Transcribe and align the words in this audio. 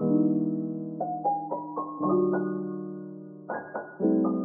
Thank 0.00 0.12
you. 4.00 4.39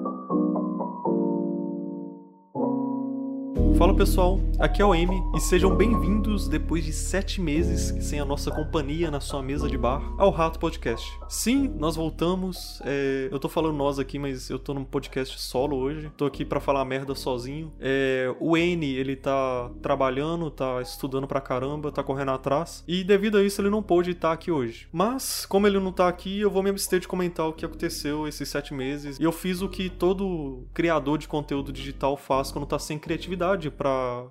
Fala 3.85 3.95
pessoal, 3.95 4.39
aqui 4.57 4.81
é 4.81 4.85
o 4.85 4.95
M 4.95 5.15
e 5.35 5.39
sejam 5.39 5.75
bem-vindos 5.75 6.47
depois 6.47 6.83
de 6.83 6.91
sete 6.91 7.39
meses 7.39 7.93
sem 8.03 8.19
a 8.19 8.25
nossa 8.25 8.49
companhia 8.49 9.11
na 9.11 9.19
sua 9.19 9.43
mesa 9.43 9.69
de 9.69 9.77
bar 9.77 10.01
ao 10.17 10.31
Rato 10.31 10.57
Podcast. 10.57 11.07
Sim, 11.29 11.71
nós 11.77 11.95
voltamos. 11.95 12.81
É, 12.83 13.29
eu 13.31 13.37
tô 13.37 13.47
falando 13.47 13.75
nós 13.75 13.99
aqui, 13.99 14.17
mas 14.17 14.49
eu 14.49 14.57
tô 14.57 14.73
num 14.73 14.83
podcast 14.83 15.39
solo 15.39 15.77
hoje. 15.77 16.11
Tô 16.17 16.25
aqui 16.25 16.43
para 16.43 16.59
falar 16.59 16.83
merda 16.83 17.13
sozinho. 17.13 17.71
É, 17.79 18.35
o 18.39 18.57
N, 18.57 18.91
ele 18.91 19.15
tá 19.15 19.69
trabalhando, 19.83 20.49
tá 20.49 20.81
estudando 20.81 21.27
pra 21.27 21.39
caramba, 21.39 21.91
tá 21.91 22.01
correndo 22.01 22.31
atrás 22.31 22.83
e 22.87 23.03
devido 23.03 23.37
a 23.37 23.43
isso 23.43 23.61
ele 23.61 23.69
não 23.69 23.83
pôde 23.83 24.09
estar 24.11 24.31
aqui 24.31 24.49
hoje. 24.49 24.87
Mas, 24.91 25.45
como 25.45 25.67
ele 25.67 25.79
não 25.79 25.91
tá 25.91 26.07
aqui, 26.07 26.39
eu 26.39 26.49
vou 26.49 26.63
me 26.63 26.71
abster 26.71 26.99
de 26.99 27.07
comentar 27.07 27.47
o 27.47 27.53
que 27.53 27.63
aconteceu 27.63 28.27
esses 28.27 28.49
sete 28.49 28.73
meses. 28.73 29.19
E 29.19 29.23
eu 29.23 29.31
fiz 29.31 29.61
o 29.61 29.69
que 29.69 29.91
todo 29.91 30.63
criador 30.73 31.19
de 31.19 31.27
conteúdo 31.27 31.71
digital 31.71 32.17
faz 32.17 32.51
quando 32.51 32.65
tá 32.65 32.79
sem 32.79 32.97
criatividade 32.97 33.74
para 33.75 34.25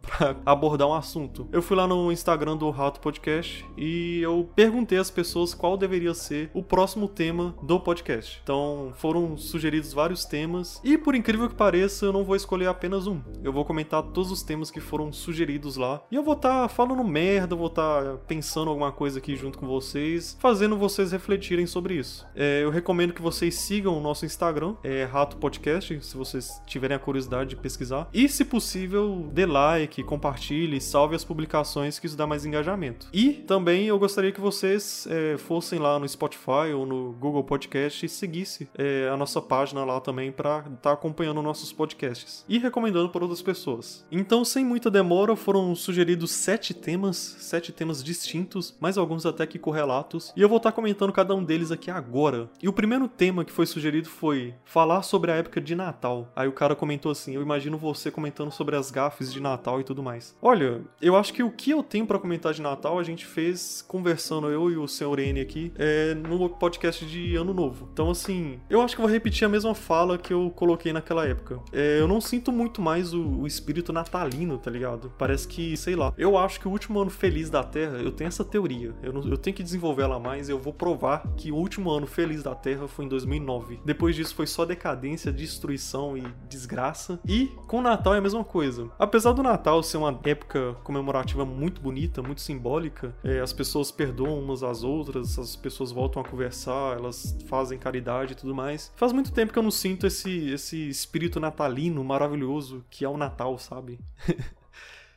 abordar 0.44 0.88
um 0.88 0.94
assunto. 0.94 1.46
Eu 1.52 1.62
fui 1.62 1.76
lá 1.76 1.86
no 1.86 2.10
Instagram 2.10 2.56
do 2.56 2.70
Rato 2.70 3.00
Podcast 3.00 3.64
e 3.76 4.20
eu 4.20 4.48
perguntei 4.54 4.98
às 4.98 5.10
pessoas 5.10 5.54
qual 5.54 5.76
deveria 5.76 6.14
ser 6.14 6.50
o 6.52 6.62
próximo 6.62 7.08
tema 7.08 7.54
do 7.62 7.78
podcast. 7.78 8.40
Então 8.42 8.92
foram 8.96 9.36
sugeridos 9.36 9.92
vários 9.92 10.24
temas 10.24 10.80
e 10.84 10.96
por 10.98 11.14
incrível 11.14 11.48
que 11.48 11.54
pareça, 11.54 12.06
eu 12.06 12.12
não 12.12 12.24
vou 12.24 12.36
escolher 12.36 12.66
apenas 12.66 13.06
um. 13.06 13.20
Eu 13.42 13.52
vou 13.52 13.64
comentar 13.64 14.02
todos 14.02 14.30
os 14.30 14.42
temas 14.42 14.70
que 14.70 14.80
foram 14.80 15.12
sugeridos 15.12 15.76
lá 15.76 16.02
e 16.10 16.16
eu 16.16 16.22
vou 16.22 16.34
estar 16.34 16.62
tá 16.62 16.68
falando 16.68 17.04
merda, 17.04 17.54
vou 17.54 17.68
estar 17.68 18.02
tá 18.02 18.16
pensando 18.26 18.70
alguma 18.70 18.92
coisa 18.92 19.18
aqui 19.18 19.36
junto 19.36 19.58
com 19.58 19.66
vocês, 19.66 20.36
fazendo 20.40 20.76
vocês 20.76 21.12
refletirem 21.12 21.66
sobre 21.66 21.94
isso. 21.94 22.26
É, 22.34 22.62
eu 22.62 22.70
recomendo 22.70 23.12
que 23.12 23.22
vocês 23.22 23.54
sigam 23.54 23.96
o 23.96 24.00
nosso 24.00 24.24
Instagram, 24.24 24.74
é 24.82 25.04
Rato 25.04 25.36
Podcast, 25.36 26.00
se 26.02 26.16
vocês 26.16 26.60
tiverem 26.66 26.96
a 26.96 27.00
curiosidade 27.00 27.50
de 27.50 27.56
pesquisar. 27.56 28.08
E 28.12 28.28
se 28.28 28.44
possível, 28.44 29.23
dê 29.32 29.46
like, 29.46 30.02
compartilhe, 30.04 30.80
salve 30.80 31.14
as 31.14 31.24
publicações 31.24 31.98
que 31.98 32.06
isso 32.06 32.16
dá 32.16 32.26
mais 32.26 32.44
engajamento. 32.44 33.08
E 33.12 33.32
também 33.32 33.86
eu 33.86 33.98
gostaria 33.98 34.32
que 34.32 34.40
vocês 34.40 35.06
é, 35.10 35.36
fossem 35.38 35.78
lá 35.78 35.98
no 35.98 36.08
Spotify 36.08 36.72
ou 36.74 36.86
no 36.86 37.12
Google 37.12 37.44
Podcast 37.44 38.04
e 38.04 38.08
seguisse 38.08 38.68
é, 38.76 39.08
a 39.12 39.16
nossa 39.16 39.40
página 39.40 39.84
lá 39.84 40.00
também 40.00 40.30
para 40.30 40.58
estar 40.58 40.76
tá 40.76 40.92
acompanhando 40.92 41.42
nossos 41.42 41.72
podcasts 41.72 42.44
e 42.48 42.58
recomendando 42.58 43.08
para 43.08 43.22
outras 43.24 43.42
pessoas. 43.42 44.04
Então, 44.10 44.44
sem 44.44 44.64
muita 44.64 44.90
demora, 44.90 45.36
foram 45.36 45.74
sugeridos 45.74 46.30
sete 46.30 46.74
temas, 46.74 47.16
sete 47.16 47.72
temas 47.72 48.02
distintos, 48.02 48.76
mais 48.80 48.98
alguns 48.98 49.26
até 49.26 49.46
que 49.46 49.58
correlatos, 49.58 50.32
e 50.36 50.40
eu 50.40 50.48
vou 50.48 50.58
estar 50.58 50.70
tá 50.70 50.76
comentando 50.76 51.12
cada 51.12 51.34
um 51.34 51.44
deles 51.44 51.70
aqui 51.70 51.90
agora. 51.90 52.48
E 52.62 52.68
o 52.68 52.72
primeiro 52.72 53.08
tema 53.08 53.44
que 53.44 53.52
foi 53.52 53.66
sugerido 53.66 54.08
foi 54.08 54.54
falar 54.64 55.02
sobre 55.02 55.30
a 55.30 55.36
época 55.36 55.60
de 55.60 55.74
Natal. 55.74 56.30
Aí 56.34 56.48
o 56.48 56.52
cara 56.52 56.74
comentou 56.74 57.12
assim: 57.12 57.34
Eu 57.34 57.42
imagino 57.42 57.78
você 57.78 58.10
comentando 58.10 58.50
sobre 58.50 58.76
as 58.76 58.90
gafes 59.14 59.32
de 59.32 59.40
Natal 59.40 59.80
e 59.80 59.84
tudo 59.84 60.02
mais. 60.02 60.36
Olha, 60.42 60.82
eu 61.00 61.16
acho 61.16 61.32
que 61.32 61.42
o 61.42 61.50
que 61.50 61.70
eu 61.70 61.82
tenho 61.82 62.06
para 62.06 62.18
comentar 62.18 62.52
de 62.52 62.60
Natal 62.60 62.98
a 62.98 63.02
gente 63.02 63.24
fez 63.24 63.82
conversando 63.86 64.50
eu 64.50 64.70
e 64.70 64.76
o 64.76 64.88
senhor 64.88 65.18
N 65.18 65.40
aqui 65.40 65.72
é, 65.76 66.14
no 66.14 66.48
podcast 66.48 67.06
de 67.06 67.36
Ano 67.36 67.54
Novo. 67.54 67.88
Então, 67.92 68.10
assim, 68.10 68.58
eu 68.68 68.82
acho 68.82 68.96
que 68.96 69.00
vou 69.00 69.10
repetir 69.10 69.44
a 69.44 69.48
mesma 69.48 69.74
fala 69.74 70.18
que 70.18 70.32
eu 70.32 70.50
coloquei 70.50 70.92
naquela 70.92 71.26
época. 71.26 71.60
É, 71.72 72.00
eu 72.00 72.08
não 72.08 72.20
sinto 72.20 72.50
muito 72.50 72.82
mais 72.82 73.14
o, 73.14 73.22
o, 73.22 73.46
espírito 73.46 73.92
natalino, 73.92 74.58
tá 74.58 74.70
ligado? 74.70 75.12
Parece 75.16 75.46
que, 75.46 75.76
sei 75.76 75.94
lá. 75.94 76.12
Eu 76.18 76.36
acho 76.36 76.58
que 76.58 76.66
o 76.66 76.70
último 76.70 77.00
ano 77.00 77.10
feliz 77.10 77.48
da 77.48 77.62
Terra, 77.62 77.98
eu 77.98 78.10
tenho 78.10 78.28
essa 78.28 78.44
teoria. 78.44 78.94
Eu, 79.02 79.12
não, 79.12 79.22
eu 79.28 79.36
tenho 79.36 79.54
que 79.54 79.62
desenvolver 79.62 80.02
ela 80.02 80.18
mais 80.18 80.48
eu 80.48 80.58
vou 80.58 80.72
provar 80.72 81.22
que 81.36 81.52
o 81.52 81.56
último 81.56 81.90
ano 81.90 82.06
feliz 82.06 82.42
da 82.42 82.54
Terra 82.54 82.88
foi 82.88 83.04
em 83.04 83.08
2009. 83.08 83.80
Depois 83.84 84.16
disso 84.16 84.34
foi 84.34 84.46
só 84.46 84.64
decadência, 84.64 85.32
destruição 85.32 86.16
e 86.16 86.24
desgraça. 86.48 87.20
E 87.26 87.46
com 87.66 87.80
Natal 87.80 88.14
é 88.14 88.18
a 88.18 88.20
mesma 88.20 88.44
coisa. 88.44 88.90
Apesar 89.04 89.32
do 89.32 89.42
Natal 89.42 89.82
ser 89.82 89.98
uma 89.98 90.18
época 90.24 90.74
comemorativa 90.82 91.44
muito 91.44 91.78
bonita, 91.78 92.22
muito 92.22 92.40
simbólica, 92.40 93.14
é, 93.22 93.38
as 93.38 93.52
pessoas 93.52 93.92
perdoam 93.92 94.38
umas 94.38 94.62
às 94.62 94.82
outras, 94.82 95.38
as 95.38 95.54
pessoas 95.54 95.92
voltam 95.92 96.22
a 96.22 96.24
conversar, 96.24 96.96
elas 96.96 97.36
fazem 97.46 97.78
caridade 97.78 98.32
e 98.32 98.34
tudo 98.34 98.54
mais. 98.54 98.90
Faz 98.96 99.12
muito 99.12 99.30
tempo 99.30 99.52
que 99.52 99.58
eu 99.58 99.62
não 99.62 99.70
sinto 99.70 100.06
esse, 100.06 100.48
esse 100.50 100.88
espírito 100.88 101.38
natalino 101.38 102.02
maravilhoso 102.02 102.82
que 102.88 103.04
é 103.04 103.08
o 103.08 103.18
Natal, 103.18 103.58
sabe? 103.58 104.00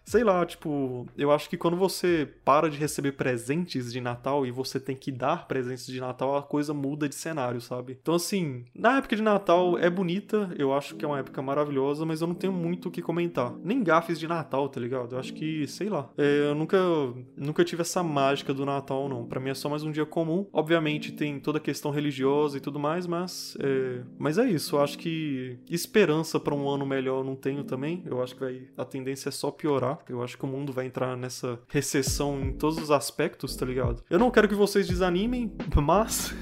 Sei 0.07 0.23
lá, 0.23 0.45
tipo, 0.45 1.05
eu 1.17 1.33
acho 1.33 1.49
que 1.49 1.57
quando 1.57 1.75
você 1.75 2.29
para 2.45 2.69
de 2.69 2.77
receber 2.77 3.11
presentes 3.11 3.91
de 3.91 3.99
Natal 3.99 4.45
e 4.45 4.51
você 4.51 4.79
tem 4.79 4.95
que 4.95 5.11
dar 5.11 5.49
presentes 5.49 5.85
de 5.85 5.99
Natal, 5.99 6.37
a 6.37 6.41
coisa 6.41 6.73
muda 6.73 7.09
de 7.09 7.15
cenário, 7.15 7.59
sabe? 7.59 7.97
Então, 8.01 8.15
assim, 8.15 8.63
na 8.73 8.99
época 8.99 9.17
de 9.17 9.21
Natal 9.21 9.77
é 9.77 9.89
bonita, 9.89 10.49
eu 10.57 10.73
acho 10.73 10.95
que 10.95 11.03
é 11.03 11.07
uma 11.09 11.19
época 11.19 11.41
maravilhosa, 11.41 12.05
mas 12.05 12.21
eu 12.21 12.27
não 12.27 12.35
tenho 12.35 12.53
muito 12.53 12.87
o 12.87 12.91
que 12.91 13.01
comentar. 13.01 13.53
Nem 13.61 13.83
gafes 13.83 14.17
de 14.17 14.29
Natal, 14.29 14.69
tá 14.69 14.79
ligado? 14.79 15.13
Eu 15.13 15.19
acho 15.19 15.33
que, 15.33 15.67
sei 15.67 15.89
lá, 15.89 16.09
é, 16.17 16.47
eu 16.51 16.55
nunca, 16.55 16.77
nunca 17.35 17.65
tive 17.65 17.81
essa 17.81 18.01
mágica 18.01 18.53
do 18.53 18.65
Natal, 18.65 19.09
não. 19.09 19.25
Para 19.25 19.41
mim 19.41 19.49
é 19.49 19.53
só 19.53 19.67
mais 19.67 19.83
um 19.83 19.91
dia 19.91 20.05
comum. 20.05 20.47
Obviamente 20.53 21.11
tem 21.11 21.37
toda 21.37 21.57
a 21.57 21.61
questão 21.61 21.91
religiosa 21.91 22.55
e 22.55 22.61
tudo 22.61 22.79
mais, 22.79 23.05
mas 23.05 23.57
é, 23.59 24.03
mas 24.17 24.37
é 24.37 24.49
isso. 24.49 24.77
Eu 24.77 24.81
acho 24.81 24.97
que 24.97 25.59
esperança 25.69 26.39
para 26.39 26.55
um 26.55 26.69
ano 26.69 26.85
melhor 26.85 27.17
eu 27.17 27.23
não 27.25 27.35
tenho 27.35 27.65
também. 27.65 28.01
Eu 28.05 28.23
acho 28.23 28.35
que 28.35 28.39
vai, 28.39 28.61
a 28.77 28.85
tendência 28.85 29.27
é 29.27 29.33
só 29.33 29.51
piorar. 29.51 29.96
Eu 30.09 30.23
acho 30.23 30.37
que 30.37 30.45
o 30.45 30.47
mundo 30.47 30.71
vai 30.73 30.85
entrar 30.85 31.15
nessa 31.15 31.59
recessão 31.67 32.39
em 32.39 32.53
todos 32.53 32.77
os 32.77 32.91
aspectos, 32.91 33.55
tá 33.55 33.65
ligado? 33.65 34.03
Eu 34.09 34.19
não 34.19 34.31
quero 34.31 34.47
que 34.47 34.55
vocês 34.55 34.87
desanimem, 34.87 35.51
mas 35.81 36.33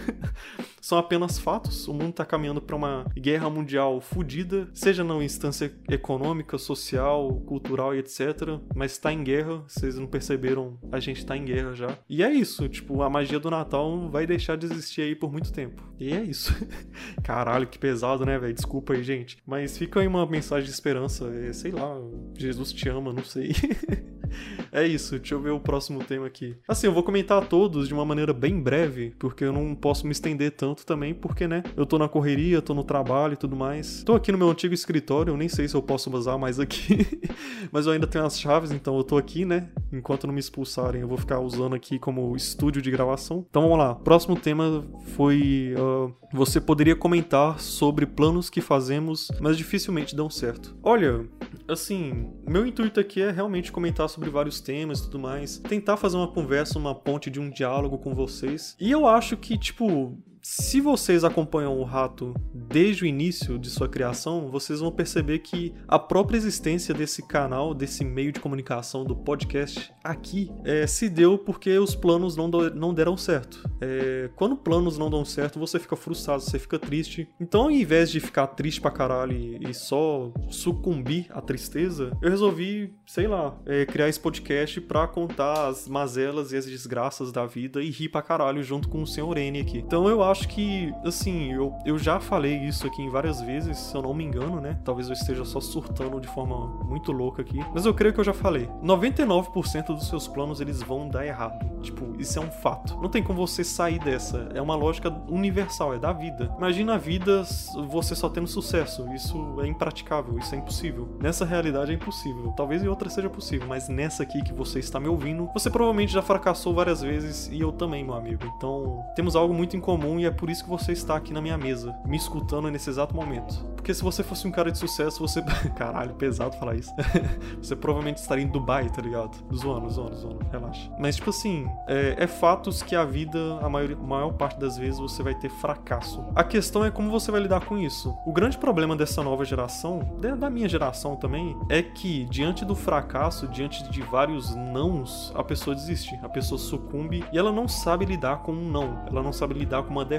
são 0.85 0.99
apenas 0.99 1.39
fatos. 1.39 1.87
O 1.87 1.95
mundo 1.95 2.13
tá 2.13 2.23
caminhando 2.23 2.61
para 2.61 2.75
uma 2.75 3.07
guerra 3.17 3.49
mundial 3.49 3.99
fodida, 3.99 4.69
seja 4.71 5.03
na 5.03 5.15
instância 5.15 5.73
econômica, 5.89 6.59
social, 6.59 7.41
cultural 7.47 7.95
e 7.95 7.97
etc. 7.97 8.59
Mas 8.75 8.95
tá 8.99 9.11
em 9.11 9.23
guerra, 9.23 9.63
vocês 9.67 9.97
não 9.97 10.05
perceberam, 10.05 10.77
a 10.91 10.99
gente 10.99 11.25
tá 11.25 11.35
em 11.35 11.43
guerra 11.43 11.73
já. 11.73 11.97
E 12.07 12.21
é 12.21 12.31
isso, 12.31 12.69
tipo, 12.69 13.01
a 13.01 13.09
magia 13.09 13.39
do 13.39 13.49
Natal 13.49 14.07
vai 14.11 14.27
deixar 14.27 14.57
de 14.57 14.67
existir 14.67 15.01
aí 15.01 15.15
por 15.15 15.31
muito 15.31 15.51
tempo. 15.51 15.81
E 15.99 16.13
é 16.13 16.21
isso. 16.21 16.55
Caralho, 17.23 17.65
que 17.65 17.79
pesado, 17.79 18.23
né, 18.23 18.37
velho? 18.37 18.53
Desculpa 18.53 18.93
aí, 18.93 19.01
gente. 19.01 19.39
Mas 19.43 19.75
fica 19.79 20.01
aí 20.01 20.07
uma 20.07 20.23
mensagem 20.27 20.65
de 20.65 20.71
esperança. 20.71 21.25
É, 21.29 21.51
sei 21.51 21.71
lá, 21.71 21.99
Jesus 22.37 22.71
te 22.71 22.87
ama, 22.89 23.11
não 23.11 23.23
sei. 23.23 23.53
é 24.71 24.85
isso, 24.85 25.17
deixa 25.17 25.35
eu 25.35 25.39
ver 25.39 25.51
o 25.51 25.59
próximo 25.59 26.03
tema 26.03 26.27
aqui. 26.27 26.55
Assim, 26.67 26.87
eu 26.87 26.93
vou 26.93 27.03
comentar 27.03 27.45
todos 27.47 27.87
de 27.87 27.93
uma 27.93 28.05
maneira 28.05 28.33
bem 28.33 28.59
breve, 28.59 29.13
porque 29.19 29.43
eu 29.43 29.53
não 29.53 29.75
posso 29.75 30.05
me 30.05 30.11
estender 30.11 30.51
tanto 30.51 30.85
também, 30.85 31.13
porque, 31.13 31.47
né, 31.47 31.63
eu 31.75 31.85
tô 31.85 31.97
na 31.97 32.07
correria, 32.07 32.61
tô 32.61 32.73
no 32.73 32.83
trabalho 32.83 33.33
e 33.33 33.37
tudo 33.37 33.55
mais. 33.55 34.03
Tô 34.03 34.13
aqui 34.13 34.31
no 34.31 34.37
meu 34.37 34.49
antigo 34.49 34.73
escritório, 34.73 35.31
eu 35.31 35.37
nem 35.37 35.49
sei 35.49 35.67
se 35.67 35.75
eu 35.75 35.81
posso 35.81 36.09
usar 36.15 36.37
mais 36.37 36.59
aqui, 36.59 37.19
mas 37.71 37.85
eu 37.85 37.91
ainda 37.91 38.07
tenho 38.07 38.25
as 38.25 38.39
chaves, 38.39 38.71
então 38.71 38.97
eu 38.97 39.03
tô 39.03 39.17
aqui, 39.17 39.45
né, 39.45 39.69
enquanto 39.91 40.27
não 40.27 40.33
me 40.33 40.39
expulsarem, 40.39 41.01
eu 41.01 41.07
vou 41.07 41.17
ficar 41.17 41.39
usando 41.39 41.75
aqui 41.75 41.99
como 41.99 42.35
estúdio 42.35 42.81
de 42.81 42.91
gravação. 42.91 43.45
Então 43.49 43.63
vamos 43.63 43.77
lá, 43.77 43.95
próximo 43.95 44.35
tema 44.35 44.85
foi. 45.15 45.73
Uh, 45.77 46.13
você 46.33 46.59
poderia 46.59 46.95
comentar 46.95 47.59
sobre 47.59 48.05
planos 48.05 48.49
que 48.49 48.61
fazemos, 48.61 49.31
mas 49.39 49.57
dificilmente 49.57 50.15
dão 50.15 50.29
certo. 50.29 50.75
Olha, 50.83 51.25
assim, 51.67 52.29
meu 52.47 52.65
intuito 52.65 52.99
aqui 52.99 53.21
é 53.21 53.31
realmente 53.31 53.71
comentar 53.71 54.07
sobre 54.15 54.29
vários 54.29 54.61
temas 54.61 54.99
e 54.99 55.03
tudo 55.03 55.19
mais, 55.19 55.57
tentar 55.57 55.97
fazer 55.97 56.15
uma 56.15 56.31
conversa, 56.31 56.79
uma 56.79 56.95
ponte 56.95 57.29
de 57.29 57.39
um 57.39 57.49
diálogo 57.49 57.97
com 57.97 58.15
vocês. 58.15 58.75
E 58.79 58.89
eu 58.89 59.05
acho 59.05 59.35
que, 59.35 59.57
tipo, 59.57 60.17
se 60.47 60.79
vocês 60.79 61.23
acompanham 61.23 61.75
o 61.75 61.83
rato 61.83 62.35
desde 62.53 63.03
o 63.03 63.07
início 63.07 63.57
de 63.57 63.67
sua 63.67 63.89
criação, 63.89 64.51
vocês 64.51 64.79
vão 64.79 64.91
perceber 64.91 65.39
que 65.39 65.73
a 65.87 65.97
própria 65.97 66.37
existência 66.37 66.93
desse 66.93 67.23
canal, 67.23 67.73
desse 67.73 68.05
meio 68.05 68.31
de 68.31 68.39
comunicação 68.39 69.03
do 69.03 69.15
podcast 69.15 69.91
aqui, 70.03 70.51
é, 70.63 70.85
se 70.85 71.09
deu 71.09 71.35
porque 71.35 71.75
os 71.79 71.95
planos 71.95 72.35
não, 72.35 72.47
do, 72.47 72.69
não 72.75 72.93
deram 72.93 73.17
certo. 73.17 73.67
É, 73.81 74.29
quando 74.35 74.55
planos 74.55 74.99
não 74.99 75.09
dão 75.09 75.25
certo, 75.25 75.57
você 75.57 75.79
fica 75.79 75.95
frustrado, 75.95 76.43
você 76.43 76.59
fica 76.59 76.77
triste. 76.77 77.27
Então, 77.41 77.63
ao 77.63 77.71
invés 77.71 78.11
de 78.11 78.19
ficar 78.19 78.45
triste 78.45 78.79
pra 78.79 78.91
caralho 78.91 79.33
e, 79.33 79.67
e 79.67 79.73
só 79.73 80.31
sucumbir 80.47 81.25
à 81.31 81.41
tristeza, 81.41 82.15
eu 82.21 82.29
resolvi, 82.29 82.93
sei 83.07 83.27
lá, 83.27 83.59
é, 83.65 83.83
criar 83.87 84.09
esse 84.09 84.19
podcast 84.19 84.79
pra 84.81 85.07
contar 85.07 85.69
as 85.69 85.87
mazelas 85.87 86.51
e 86.51 86.57
as 86.57 86.67
desgraças 86.67 87.31
da 87.31 87.47
vida 87.47 87.81
e 87.81 87.89
rir 87.89 88.09
pra 88.09 88.21
caralho 88.21 88.61
junto 88.61 88.87
com 88.87 89.01
o 89.01 89.07
Sr. 89.07 89.39
N 89.39 89.59
aqui. 89.59 89.79
Então, 89.79 90.07
eu 90.07 90.21
acho 90.21 90.34
acho 90.35 90.49
que, 90.49 90.93
assim, 91.05 91.53
eu, 91.53 91.73
eu 91.85 91.97
já 91.97 92.19
falei 92.19 92.57
isso 92.57 92.85
aqui 92.85 93.01
em 93.01 93.09
várias 93.09 93.39
vezes, 93.39 93.77
se 93.77 93.95
eu 93.95 94.01
não 94.01 94.13
me 94.13 94.25
engano, 94.25 94.59
né? 94.59 94.77
Talvez 94.83 95.07
eu 95.07 95.13
esteja 95.13 95.45
só 95.45 95.61
surtando 95.61 96.19
de 96.19 96.27
forma 96.27 96.67
muito 96.83 97.13
louca 97.13 97.41
aqui. 97.41 97.59
Mas 97.73 97.85
eu 97.85 97.93
creio 97.93 98.13
que 98.13 98.19
eu 98.19 98.23
já 98.23 98.33
falei. 98.33 98.69
99% 98.83 99.87
dos 99.87 100.07
seus 100.09 100.27
planos 100.27 100.59
eles 100.59 100.81
vão 100.81 101.07
dar 101.07 101.25
errado. 101.25 101.65
Tipo, 101.81 102.19
isso 102.19 102.37
é 102.37 102.41
um 102.41 102.51
fato. 102.51 102.99
Não 103.01 103.09
tem 103.09 103.23
como 103.23 103.47
você 103.47 103.63
sair 103.63 103.99
dessa. 103.99 104.49
É 104.53 104.61
uma 104.61 104.75
lógica 104.75 105.09
universal, 105.29 105.93
é 105.93 105.99
da 105.99 106.11
vida. 106.11 106.53
Imagina 106.57 106.95
a 106.95 106.97
vida 106.97 107.43
você 107.87 108.15
só 108.15 108.27
tendo 108.27 108.47
sucesso. 108.47 109.07
Isso 109.13 109.61
é 109.61 109.67
impraticável, 109.67 110.37
isso 110.37 110.53
é 110.53 110.57
impossível. 110.57 111.17
Nessa 111.21 111.45
realidade 111.45 111.91
é 111.91 111.95
impossível. 111.95 112.53
Talvez 112.57 112.83
em 112.83 112.87
outra 112.87 113.09
seja 113.09 113.29
possível, 113.29 113.67
mas 113.67 113.87
nessa 113.87 114.23
aqui 114.23 114.41
que 114.43 114.53
você 114.53 114.79
está 114.79 114.99
me 114.99 115.07
ouvindo, 115.07 115.49
você 115.53 115.69
provavelmente 115.69 116.11
já 116.11 116.21
fracassou 116.21 116.73
várias 116.73 117.01
vezes 117.01 117.47
e 117.47 117.61
eu 117.61 117.71
também, 117.71 118.03
meu 118.03 118.15
amigo. 118.15 118.51
Então, 118.57 119.03
temos 119.15 119.35
algo 119.35 119.53
muito 119.53 119.77
em 119.77 119.79
comum 119.79 120.19
e 120.19 120.24
é 120.25 120.31
por 120.31 120.49
isso 120.49 120.63
que 120.63 120.69
você 120.69 120.91
está 120.91 121.15
aqui 121.15 121.33
na 121.33 121.41
minha 121.41 121.57
mesa, 121.57 121.95
me 122.05 122.17
escutando 122.17 122.69
nesse 122.69 122.89
exato 122.89 123.15
momento. 123.15 123.63
Porque 123.75 123.93
se 123.93 124.03
você 124.03 124.23
fosse 124.23 124.47
um 124.47 124.51
cara 124.51 124.71
de 124.71 124.77
sucesso, 124.77 125.19
você. 125.19 125.41
Caralho, 125.77 126.15
pesado 126.15 126.55
falar 126.57 126.75
isso. 126.75 126.91
você 127.61 127.75
provavelmente 127.75 128.17
estaria 128.17 128.43
em 128.43 128.47
Dubai, 128.47 128.89
tá 128.89 129.01
ligado? 129.01 129.37
Zoando, 129.53 129.89
zoando, 129.89 130.15
zoando. 130.15 130.45
Relaxa. 130.51 130.91
Mas, 130.99 131.17
tipo 131.17 131.29
assim, 131.29 131.67
é, 131.87 132.15
é 132.17 132.27
fatos 132.27 132.81
que 132.81 132.95
a 132.95 133.05
vida, 133.05 133.39
a 133.61 133.69
maior, 133.69 133.95
maior 133.95 134.33
parte 134.33 134.59
das 134.59 134.77
vezes, 134.77 134.99
você 134.99 135.21
vai 135.21 135.35
ter 135.35 135.49
fracasso. 135.49 136.23
A 136.35 136.43
questão 136.43 136.83
é 136.83 136.89
como 136.89 137.11
você 137.11 137.31
vai 137.31 137.41
lidar 137.41 137.63
com 137.65 137.77
isso. 137.77 138.15
O 138.25 138.33
grande 138.33 138.57
problema 138.57 138.95
dessa 138.95 139.21
nova 139.21 139.45
geração, 139.45 139.99
da 140.37 140.49
minha 140.49 140.67
geração 140.67 141.15
também, 141.15 141.55
é 141.69 141.83
que 141.83 142.25
diante 142.25 142.65
do 142.65 142.75
fracasso, 142.75 143.47
diante 143.47 143.87
de 143.89 144.01
vários 144.01 144.55
nãos, 144.55 145.31
a 145.35 145.43
pessoa 145.43 145.75
desiste. 145.75 146.19
A 146.23 146.29
pessoa 146.29 146.57
sucumbe 146.57 147.23
e 147.31 147.37
ela 147.37 147.51
não 147.51 147.67
sabe 147.67 148.05
lidar 148.05 148.37
com 148.37 148.51
um 148.51 148.71
não. 148.71 149.03
Ela 149.05 149.21
não 149.21 149.31
sabe 149.31 149.53
lidar 149.53 149.83
com 149.83 149.91
uma 149.91 150.05
derrota. 150.05 150.14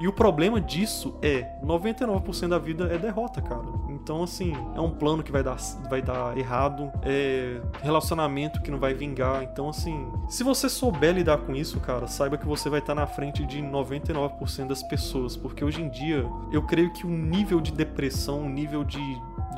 E 0.00 0.08
o 0.08 0.12
problema 0.12 0.60
disso 0.60 1.18
é 1.22 1.58
99% 1.62 2.48
da 2.48 2.58
vida 2.58 2.84
é 2.92 2.98
derrota, 2.98 3.40
cara. 3.40 3.66
Então, 3.88 4.22
assim, 4.22 4.52
é 4.74 4.80
um 4.80 4.90
plano 4.90 5.22
que 5.22 5.32
vai 5.32 5.42
dar, 5.42 5.56
vai 5.88 6.02
dar 6.02 6.36
errado, 6.36 6.90
é 7.02 7.60
relacionamento 7.82 8.62
que 8.62 8.70
não 8.70 8.78
vai 8.78 8.94
vingar. 8.94 9.42
Então, 9.42 9.68
assim, 9.68 10.10
se 10.28 10.42
você 10.42 10.68
souber 10.68 11.14
lidar 11.14 11.38
com 11.38 11.54
isso, 11.54 11.80
cara, 11.80 12.06
saiba 12.06 12.36
que 12.36 12.46
você 12.46 12.68
vai 12.68 12.80
estar 12.80 12.94
na 12.94 13.06
frente 13.06 13.44
de 13.44 13.62
99% 13.62 14.66
das 14.66 14.82
pessoas, 14.82 15.36
porque 15.36 15.64
hoje 15.64 15.82
em 15.82 15.88
dia 15.88 16.24
eu 16.52 16.62
creio 16.62 16.92
que 16.92 17.06
o 17.06 17.10
nível 17.10 17.60
de 17.60 17.72
depressão, 17.72 18.42
o 18.42 18.48
nível 18.48 18.84
de 18.84 19.00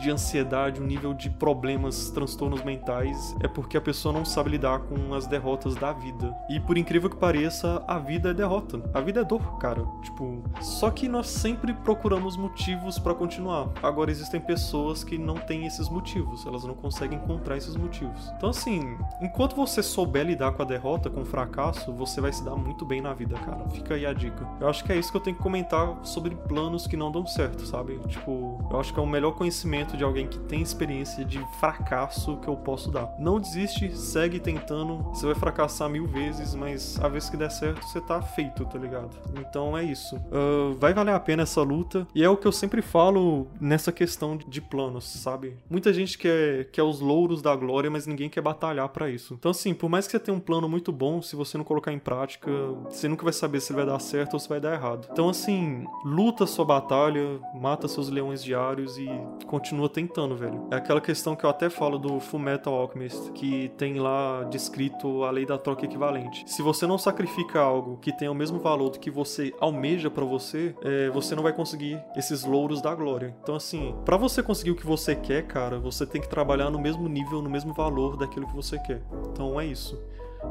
de 0.00 0.10
ansiedade, 0.10 0.80
um 0.80 0.86
nível 0.86 1.12
de 1.12 1.28
problemas, 1.30 2.10
transtornos 2.10 2.62
mentais, 2.62 3.36
é 3.40 3.48
porque 3.48 3.76
a 3.76 3.80
pessoa 3.80 4.12
não 4.12 4.24
sabe 4.24 4.50
lidar 4.50 4.80
com 4.80 5.14
as 5.14 5.26
derrotas 5.26 5.74
da 5.76 5.92
vida. 5.92 6.34
E 6.48 6.58
por 6.58 6.78
incrível 6.78 7.10
que 7.10 7.16
pareça, 7.16 7.82
a 7.86 7.98
vida 7.98 8.30
é 8.30 8.34
derrota. 8.34 8.80
A 8.94 9.00
vida 9.00 9.20
é 9.20 9.24
dor, 9.24 9.58
cara. 9.58 9.84
Tipo, 10.02 10.42
só 10.60 10.90
que 10.90 11.08
nós 11.08 11.28
sempre 11.28 11.74
procuramos 11.74 12.36
motivos 12.36 12.98
para 12.98 13.14
continuar. 13.14 13.68
Agora 13.82 14.10
existem 14.10 14.40
pessoas 14.40 15.04
que 15.04 15.18
não 15.18 15.34
têm 15.34 15.66
esses 15.66 15.88
motivos, 15.88 16.46
elas 16.46 16.64
não 16.64 16.74
conseguem 16.74 17.18
encontrar 17.18 17.56
esses 17.56 17.76
motivos. 17.76 18.32
Então 18.36 18.50
assim, 18.50 18.96
enquanto 19.20 19.54
você 19.54 19.82
souber 19.82 20.26
lidar 20.26 20.52
com 20.52 20.62
a 20.62 20.64
derrota, 20.64 21.10
com 21.10 21.22
o 21.22 21.24
fracasso, 21.24 21.92
você 21.92 22.20
vai 22.20 22.32
se 22.32 22.44
dar 22.44 22.56
muito 22.56 22.84
bem 22.84 23.00
na 23.00 23.12
vida, 23.12 23.36
cara. 23.36 23.68
Fica 23.70 23.94
aí 23.94 24.06
a 24.06 24.12
dica. 24.12 24.46
Eu 24.60 24.68
acho 24.68 24.84
que 24.84 24.92
é 24.92 24.96
isso 24.96 25.10
que 25.10 25.16
eu 25.16 25.20
tenho 25.20 25.36
que 25.36 25.42
comentar 25.42 25.98
sobre 26.02 26.34
planos 26.34 26.86
que 26.86 26.96
não 26.96 27.10
dão 27.10 27.26
certo, 27.26 27.66
sabe? 27.66 27.98
Tipo, 28.08 28.58
eu 28.70 28.80
acho 28.80 28.92
que 28.92 29.00
é 29.00 29.02
o 29.02 29.06
melhor 29.06 29.32
conhecimento 29.32 29.89
de 29.96 30.04
alguém 30.04 30.26
que 30.26 30.38
tem 30.40 30.62
experiência 30.62 31.24
de 31.24 31.38
fracasso 31.58 32.36
que 32.38 32.48
eu 32.48 32.56
posso 32.56 32.90
dar. 32.90 33.14
Não 33.18 33.40
desiste, 33.40 33.96
segue 33.96 34.38
tentando. 34.38 34.98
Você 35.10 35.26
vai 35.26 35.34
fracassar 35.34 35.88
mil 35.88 36.06
vezes, 36.06 36.54
mas 36.54 36.98
a 37.00 37.08
vez 37.08 37.28
que 37.28 37.36
der 37.36 37.50
certo, 37.50 37.84
você 37.86 38.00
tá 38.00 38.20
feito, 38.22 38.64
tá 38.64 38.78
ligado? 38.78 39.10
Então 39.38 39.76
é 39.76 39.84
isso. 39.84 40.16
Uh, 40.16 40.74
vai 40.78 40.94
valer 40.94 41.14
a 41.14 41.20
pena 41.20 41.42
essa 41.42 41.62
luta. 41.62 42.06
E 42.14 42.22
é 42.22 42.28
o 42.28 42.36
que 42.36 42.46
eu 42.46 42.52
sempre 42.52 42.82
falo 42.82 43.48
nessa 43.60 43.92
questão 43.92 44.36
de 44.36 44.60
planos, 44.60 45.04
sabe? 45.04 45.56
Muita 45.68 45.92
gente 45.92 46.18
quer, 46.18 46.70
quer 46.70 46.82
os 46.82 47.00
louros 47.00 47.42
da 47.42 47.54
glória, 47.54 47.90
mas 47.90 48.06
ninguém 48.06 48.28
quer 48.28 48.40
batalhar 48.40 48.88
para 48.88 49.10
isso. 49.10 49.34
Então, 49.34 49.50
assim, 49.50 49.74
por 49.74 49.88
mais 49.88 50.06
que 50.06 50.12
você 50.12 50.18
tenha 50.18 50.36
um 50.36 50.40
plano 50.40 50.68
muito 50.68 50.92
bom, 50.92 51.22
se 51.22 51.36
você 51.36 51.56
não 51.56 51.64
colocar 51.64 51.92
em 51.92 51.98
prática, 51.98 52.50
você 52.88 53.08
nunca 53.08 53.24
vai 53.24 53.32
saber 53.32 53.60
se 53.60 53.72
ele 53.72 53.78
vai 53.78 53.86
dar 53.86 53.98
certo 53.98 54.34
ou 54.34 54.40
se 54.40 54.48
vai 54.48 54.60
dar 54.60 54.74
errado. 54.74 55.08
Então, 55.10 55.28
assim, 55.28 55.84
luta 56.04 56.46
sua 56.46 56.64
batalha, 56.64 57.40
mata 57.54 57.88
seus 57.88 58.08
leões 58.08 58.42
diários 58.42 58.98
e 58.98 59.08
continua 59.46 59.69
continua 59.70 59.88
tentando, 59.88 60.34
velho. 60.34 60.66
É 60.72 60.76
aquela 60.76 61.00
questão 61.00 61.36
que 61.36 61.44
eu 61.44 61.50
até 61.50 61.70
falo 61.70 61.96
do 61.96 62.18
Fullmetal 62.18 62.74
Alchemist, 62.74 63.30
que 63.32 63.68
tem 63.78 64.00
lá 64.00 64.42
descrito 64.50 65.22
a 65.22 65.30
lei 65.30 65.46
da 65.46 65.56
troca 65.56 65.84
equivalente. 65.84 66.42
Se 66.46 66.60
você 66.60 66.88
não 66.88 66.98
sacrifica 66.98 67.60
algo 67.60 67.96
que 67.98 68.12
tenha 68.12 68.32
o 68.32 68.34
mesmo 68.34 68.58
valor 68.58 68.90
do 68.90 68.98
que 68.98 69.12
você 69.12 69.54
almeja 69.60 70.10
para 70.10 70.24
você, 70.24 70.74
é, 70.82 71.08
você 71.10 71.36
não 71.36 71.42
vai 71.44 71.52
conseguir 71.52 72.02
esses 72.16 72.44
louros 72.44 72.82
da 72.82 72.92
glória. 72.92 73.36
Então, 73.42 73.54
assim, 73.54 73.94
para 74.04 74.16
você 74.16 74.42
conseguir 74.42 74.72
o 74.72 74.76
que 74.76 74.84
você 74.84 75.14
quer, 75.14 75.46
cara, 75.46 75.78
você 75.78 76.04
tem 76.04 76.20
que 76.20 76.28
trabalhar 76.28 76.68
no 76.68 76.80
mesmo 76.80 77.08
nível, 77.08 77.40
no 77.40 77.48
mesmo 77.48 77.72
valor 77.72 78.16
daquilo 78.16 78.48
que 78.48 78.56
você 78.56 78.76
quer. 78.80 79.02
Então 79.30 79.60
é 79.60 79.66
isso. 79.66 80.02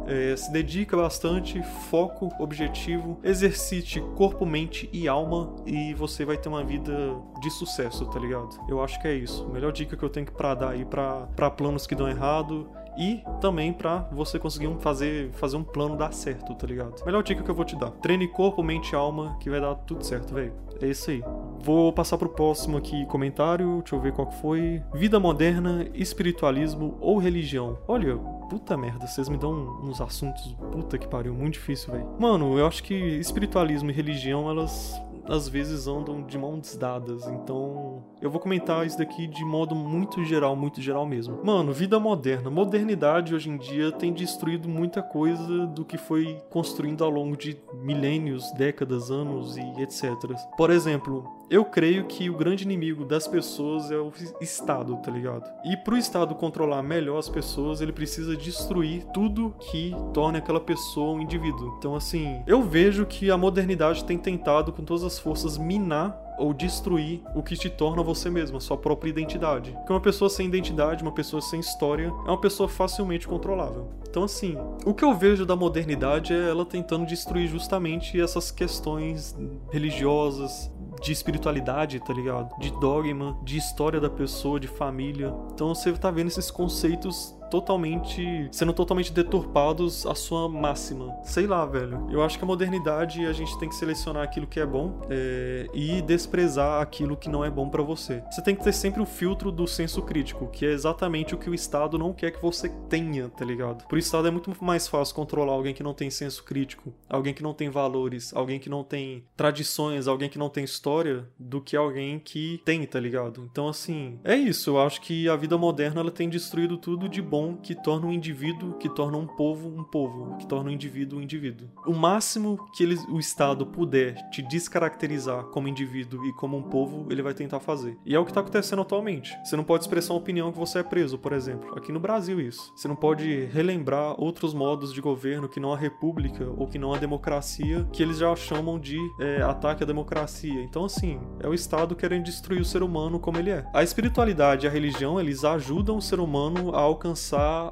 É, 0.07 0.35
se 0.35 0.51
dedica 0.51 0.97
bastante, 0.97 1.61
foco, 1.89 2.29
objetivo, 2.39 3.19
exercite 3.23 4.01
corpo, 4.15 4.45
mente 4.45 4.89
e 4.91 5.07
alma 5.07 5.55
e 5.65 5.93
você 5.93 6.25
vai 6.25 6.37
ter 6.37 6.49
uma 6.49 6.63
vida 6.63 6.93
de 7.41 7.49
sucesso, 7.49 8.05
tá 8.05 8.19
ligado? 8.19 8.49
Eu 8.67 8.83
acho 8.83 8.99
que 9.01 9.07
é 9.07 9.13
isso. 9.13 9.45
A 9.45 9.53
melhor 9.53 9.71
dica 9.71 9.95
que 9.95 10.03
eu 10.03 10.09
tenho 10.09 10.31
pra 10.31 10.53
dar 10.53 10.69
aí 10.71 10.85
pra 10.85 11.49
planos 11.51 11.85
que 11.85 11.95
dão 11.95 12.07
errado 12.07 12.69
e 12.97 13.23
também 13.39 13.71
para 13.71 13.99
você 14.11 14.37
conseguir 14.37 14.67
um, 14.67 14.77
fazer, 14.77 15.31
fazer 15.31 15.55
um 15.55 15.63
plano 15.63 15.95
dar 15.95 16.11
certo, 16.11 16.53
tá 16.53 16.67
ligado? 16.67 17.03
Melhor 17.05 17.23
dica 17.23 17.41
que 17.41 17.49
eu 17.49 17.55
vou 17.55 17.65
te 17.65 17.75
dar: 17.75 17.91
treine 17.91 18.27
corpo, 18.27 18.61
mente 18.61 18.91
e 18.91 18.95
alma 18.95 19.37
que 19.39 19.49
vai 19.49 19.61
dar 19.61 19.75
tudo 19.75 20.03
certo, 20.03 20.33
velho. 20.33 20.53
É 20.81 20.87
isso 20.87 21.09
aí. 21.09 21.23
Vou 21.61 21.91
passar 21.91 22.17
pro 22.17 22.29
próximo 22.29 22.77
aqui 22.77 23.05
comentário, 23.07 23.79
deixa 23.79 23.95
eu 23.95 23.99
ver 23.99 24.13
qual 24.13 24.27
que 24.27 24.35
foi. 24.41 24.81
Vida 24.93 25.19
moderna, 25.19 25.85
espiritualismo 25.93 26.97
ou 26.99 27.17
religião? 27.17 27.77
Olha, 27.87 28.17
puta 28.49 28.77
merda, 28.77 29.07
vocês 29.07 29.29
me 29.29 29.37
dão 29.37 29.79
uns 29.83 30.01
assuntos 30.01 30.55
puta 30.71 30.97
que 30.97 31.07
pariu, 31.07 31.33
muito 31.33 31.53
difícil, 31.53 31.91
velho. 31.91 32.07
Mano, 32.19 32.57
eu 32.57 32.65
acho 32.65 32.83
que 32.83 32.93
espiritualismo 32.93 33.89
e 33.89 33.93
religião, 33.93 34.49
elas 34.49 34.99
às 35.27 35.47
vezes 35.47 35.87
andam 35.87 36.23
de 36.23 36.37
mãos 36.37 36.75
dadas. 36.75 37.27
Então, 37.27 38.03
eu 38.19 38.31
vou 38.31 38.41
comentar 38.41 38.85
isso 38.85 38.97
daqui 38.97 39.27
de 39.27 39.45
modo 39.45 39.75
muito 39.75 40.25
geral, 40.25 40.55
muito 40.55 40.81
geral 40.81 41.05
mesmo. 41.05 41.39
Mano, 41.43 41.71
vida 41.71 41.99
moderna. 41.99 42.49
Modernidade 42.49 43.35
hoje 43.35 43.49
em 43.49 43.57
dia 43.57 43.91
tem 43.91 44.11
destruído 44.11 44.67
muita 44.67 45.03
coisa 45.03 45.67
do 45.67 45.85
que 45.85 45.97
foi 45.97 46.41
construindo 46.49 47.03
ao 47.03 47.11
longo 47.11 47.37
de 47.37 47.55
milênios, 47.73 48.51
décadas, 48.53 49.11
anos 49.11 49.55
e 49.55 49.81
etc. 49.81 50.15
Por 50.57 50.71
exemplo, 50.71 51.38
eu 51.49 51.65
creio 51.65 52.05
que 52.05 52.29
o 52.29 52.37
grande 52.37 52.63
inimigo 52.63 53.03
das 53.03 53.27
pessoas 53.27 53.89
é 53.89 53.97
o 53.97 54.11
Estado, 54.39 54.95
tá 54.97 55.11
ligado? 55.11 55.49
E 55.65 55.75
pro 55.77 55.97
Estado 55.97 56.35
controlar 56.35 56.83
melhor 56.83 57.17
as 57.17 57.27
pessoas, 57.27 57.81
ele 57.81 57.91
precisa 57.91 58.35
destruir 58.35 59.03
tudo 59.13 59.55
que 59.59 59.95
torne 60.13 60.37
aquela 60.37 60.59
pessoa 60.59 61.17
um 61.17 61.21
indivíduo. 61.21 61.75
Então, 61.77 61.95
assim, 61.95 62.41
eu 62.45 62.61
vejo 62.61 63.05
que 63.05 63.31
a 63.31 63.37
modernidade 63.37 64.05
tem 64.05 64.17
tentado 64.17 64.71
com 64.71 64.83
todas 64.83 65.03
as 65.03 65.17
forças 65.17 65.57
minar 65.57 66.17
ou 66.37 66.53
destruir 66.53 67.21
o 67.35 67.43
que 67.43 67.57
te 67.57 67.69
torna 67.69 68.01
você 68.01 68.29
mesmo, 68.29 68.57
a 68.57 68.61
sua 68.61 68.77
própria 68.77 69.09
identidade. 69.09 69.71
Porque 69.71 69.91
uma 69.91 69.99
pessoa 69.99 70.29
sem 70.29 70.47
identidade, 70.47 71.03
uma 71.03 71.11
pessoa 71.11 71.41
sem 71.41 71.59
história, 71.59 72.05
é 72.05 72.29
uma 72.29 72.39
pessoa 72.39 72.69
facilmente 72.69 73.27
controlável. 73.27 73.89
Então, 74.09 74.23
assim, 74.23 74.57
o 74.85 74.93
que 74.93 75.03
eu 75.03 75.13
vejo 75.13 75.45
da 75.45 75.55
modernidade 75.55 76.33
é 76.33 76.49
ela 76.49 76.65
tentando 76.65 77.05
destruir 77.05 77.47
justamente 77.47 78.19
essas 78.19 78.49
questões 78.49 79.37
religiosas, 79.71 80.71
de 81.01 81.11
espiritualidade, 81.11 81.99
tá 81.99 82.13
ligado? 82.13 82.57
De 82.59 82.71
dogma, 82.79 83.37
de 83.43 83.57
história 83.57 83.99
da 83.99 84.09
pessoa, 84.09 84.59
de 84.59 84.67
família. 84.67 85.33
Então 85.53 85.73
você 85.73 85.91
tá 85.93 86.11
vendo 86.11 86.27
esses 86.27 86.51
conceitos 86.51 87.38
totalmente. 87.49 88.47
sendo 88.51 88.73
totalmente 88.73 89.11
deturpados 89.11 90.05
à 90.05 90.15
sua 90.15 90.47
máxima. 90.47 91.15
Sei 91.23 91.47
lá, 91.47 91.65
velho. 91.65 92.07
Eu 92.11 92.23
acho 92.23 92.37
que 92.37 92.43
a 92.43 92.47
modernidade 92.47 93.25
a 93.25 93.33
gente 93.33 93.57
tem 93.59 93.69
que 93.69 93.75
selecionar 93.75 94.23
aquilo 94.23 94.47
que 94.47 94.59
é 94.59 94.65
bom 94.65 95.01
é, 95.09 95.67
e 95.73 96.01
desprezar 96.01 96.81
aquilo 96.81 97.17
que 97.17 97.29
não 97.29 97.43
é 97.43 97.49
bom 97.49 97.69
para 97.69 97.83
você. 97.83 98.23
Você 98.31 98.41
tem 98.41 98.55
que 98.55 98.63
ter 98.63 98.73
sempre 98.73 99.01
o 99.01 99.05
filtro 99.05 99.51
do 99.51 99.67
senso 99.67 100.01
crítico, 100.01 100.47
que 100.47 100.65
é 100.65 100.71
exatamente 100.71 101.33
o 101.33 101.37
que 101.37 101.49
o 101.49 101.53
Estado 101.53 101.97
não 101.97 102.13
quer 102.13 102.31
que 102.31 102.41
você 102.41 102.69
tenha, 102.89 103.29
tá 103.29 103.45
ligado? 103.45 103.87
Pro 103.87 103.97
Estado 103.97 104.27
é 104.27 104.31
muito 104.31 104.51
mais 104.63 104.87
fácil 104.87 105.15
controlar 105.15 105.53
alguém 105.53 105.73
que 105.73 105.83
não 105.83 105.93
tem 105.93 106.09
senso 106.09 106.43
crítico, 106.43 106.93
alguém 107.09 107.33
que 107.33 107.43
não 107.43 107.53
tem 107.53 107.69
valores, 107.69 108.33
alguém 108.33 108.59
que 108.59 108.69
não 108.69 108.83
tem 108.83 109.25
tradições, 109.35 110.07
alguém 110.07 110.29
que 110.29 110.37
não 110.37 110.49
tem 110.49 110.63
história, 110.63 111.27
do 111.37 111.61
que 111.61 111.75
alguém 111.75 112.19
que 112.19 112.61
tem, 112.65 112.85
tá 112.85 112.99
ligado? 112.99 113.47
Então, 113.51 113.67
assim, 113.67 114.19
é 114.23 114.35
isso. 114.35 114.71
Eu 114.71 114.79
acho 114.81 115.01
que 115.01 115.27
a 115.29 115.35
vida 115.35 115.57
moderna 115.57 116.01
ela 116.01 116.11
tem 116.11 116.29
destruído 116.29 116.77
tudo 116.77 117.07
de 117.07 117.21
bom 117.21 117.38
bom 117.39 117.55
que 117.55 117.73
torna 117.73 118.07
um 118.07 118.11
indivíduo, 118.11 118.73
que 118.73 118.89
torna 118.89 119.17
um 119.17 119.25
povo 119.25 119.69
um 119.69 119.83
povo, 119.83 120.35
que 120.37 120.45
torna 120.45 120.69
um 120.69 120.73
indivíduo 120.73 121.19
um 121.19 121.21
indivíduo. 121.21 121.69
O 121.85 121.93
máximo 121.93 122.69
que 122.73 122.83
ele, 122.83 122.97
o 123.09 123.17
Estado 123.17 123.65
puder 123.65 124.29
te 124.29 124.41
descaracterizar 124.41 125.45
como 125.45 125.67
indivíduo 125.67 126.25
e 126.25 126.33
como 126.33 126.57
um 126.57 126.63
povo, 126.63 127.07
ele 127.09 127.21
vai 127.21 127.33
tentar 127.33 127.61
fazer. 127.61 127.97
E 128.05 128.13
é 128.13 128.19
o 128.19 128.25
que 128.25 128.31
está 128.31 128.41
acontecendo 128.41 128.81
atualmente. 128.81 129.37
Você 129.43 129.55
não 129.55 129.63
pode 129.63 129.83
expressar 129.83 130.13
uma 130.13 130.19
opinião 130.19 130.51
que 130.51 130.57
você 130.57 130.79
é 130.79 130.83
preso, 130.83 131.17
por 131.17 131.31
exemplo. 131.31 131.77
Aqui 131.77 131.91
no 131.91 131.99
Brasil, 131.99 132.41
isso. 132.41 132.73
Você 132.75 132.87
não 132.87 132.95
pode 132.95 133.45
relembrar 133.45 134.19
outros 134.19 134.53
modos 134.53 134.93
de 134.93 134.99
governo 134.99 135.47
que 135.47 135.59
não 135.59 135.73
a 135.73 135.77
república 135.77 136.45
ou 136.57 136.67
que 136.67 136.77
não 136.77 136.93
a 136.93 136.97
democracia, 136.97 137.87
que 137.93 138.03
eles 138.03 138.17
já 138.17 138.35
chamam 138.35 138.77
de 138.77 138.97
é, 139.19 139.41
ataque 139.41 139.83
à 139.83 139.85
democracia. 139.85 140.61
Então, 140.61 140.83
assim, 140.83 141.19
é 141.39 141.47
o 141.47 141.53
Estado 141.53 141.95
querendo 141.95 142.25
destruir 142.25 142.61
o 142.61 142.65
ser 142.65 142.83
humano 142.83 143.19
como 143.19 143.37
ele 143.37 143.51
é. 143.51 143.65
A 143.73 143.83
espiritualidade 143.83 144.65
e 144.65 144.69
a 144.69 144.71
religião, 144.71 145.19
eles 145.19 145.45
ajudam 145.45 145.97
o 145.97 146.01
ser 146.01 146.19
humano 146.19 146.75
a 146.75 146.79
alcançar 146.79 147.28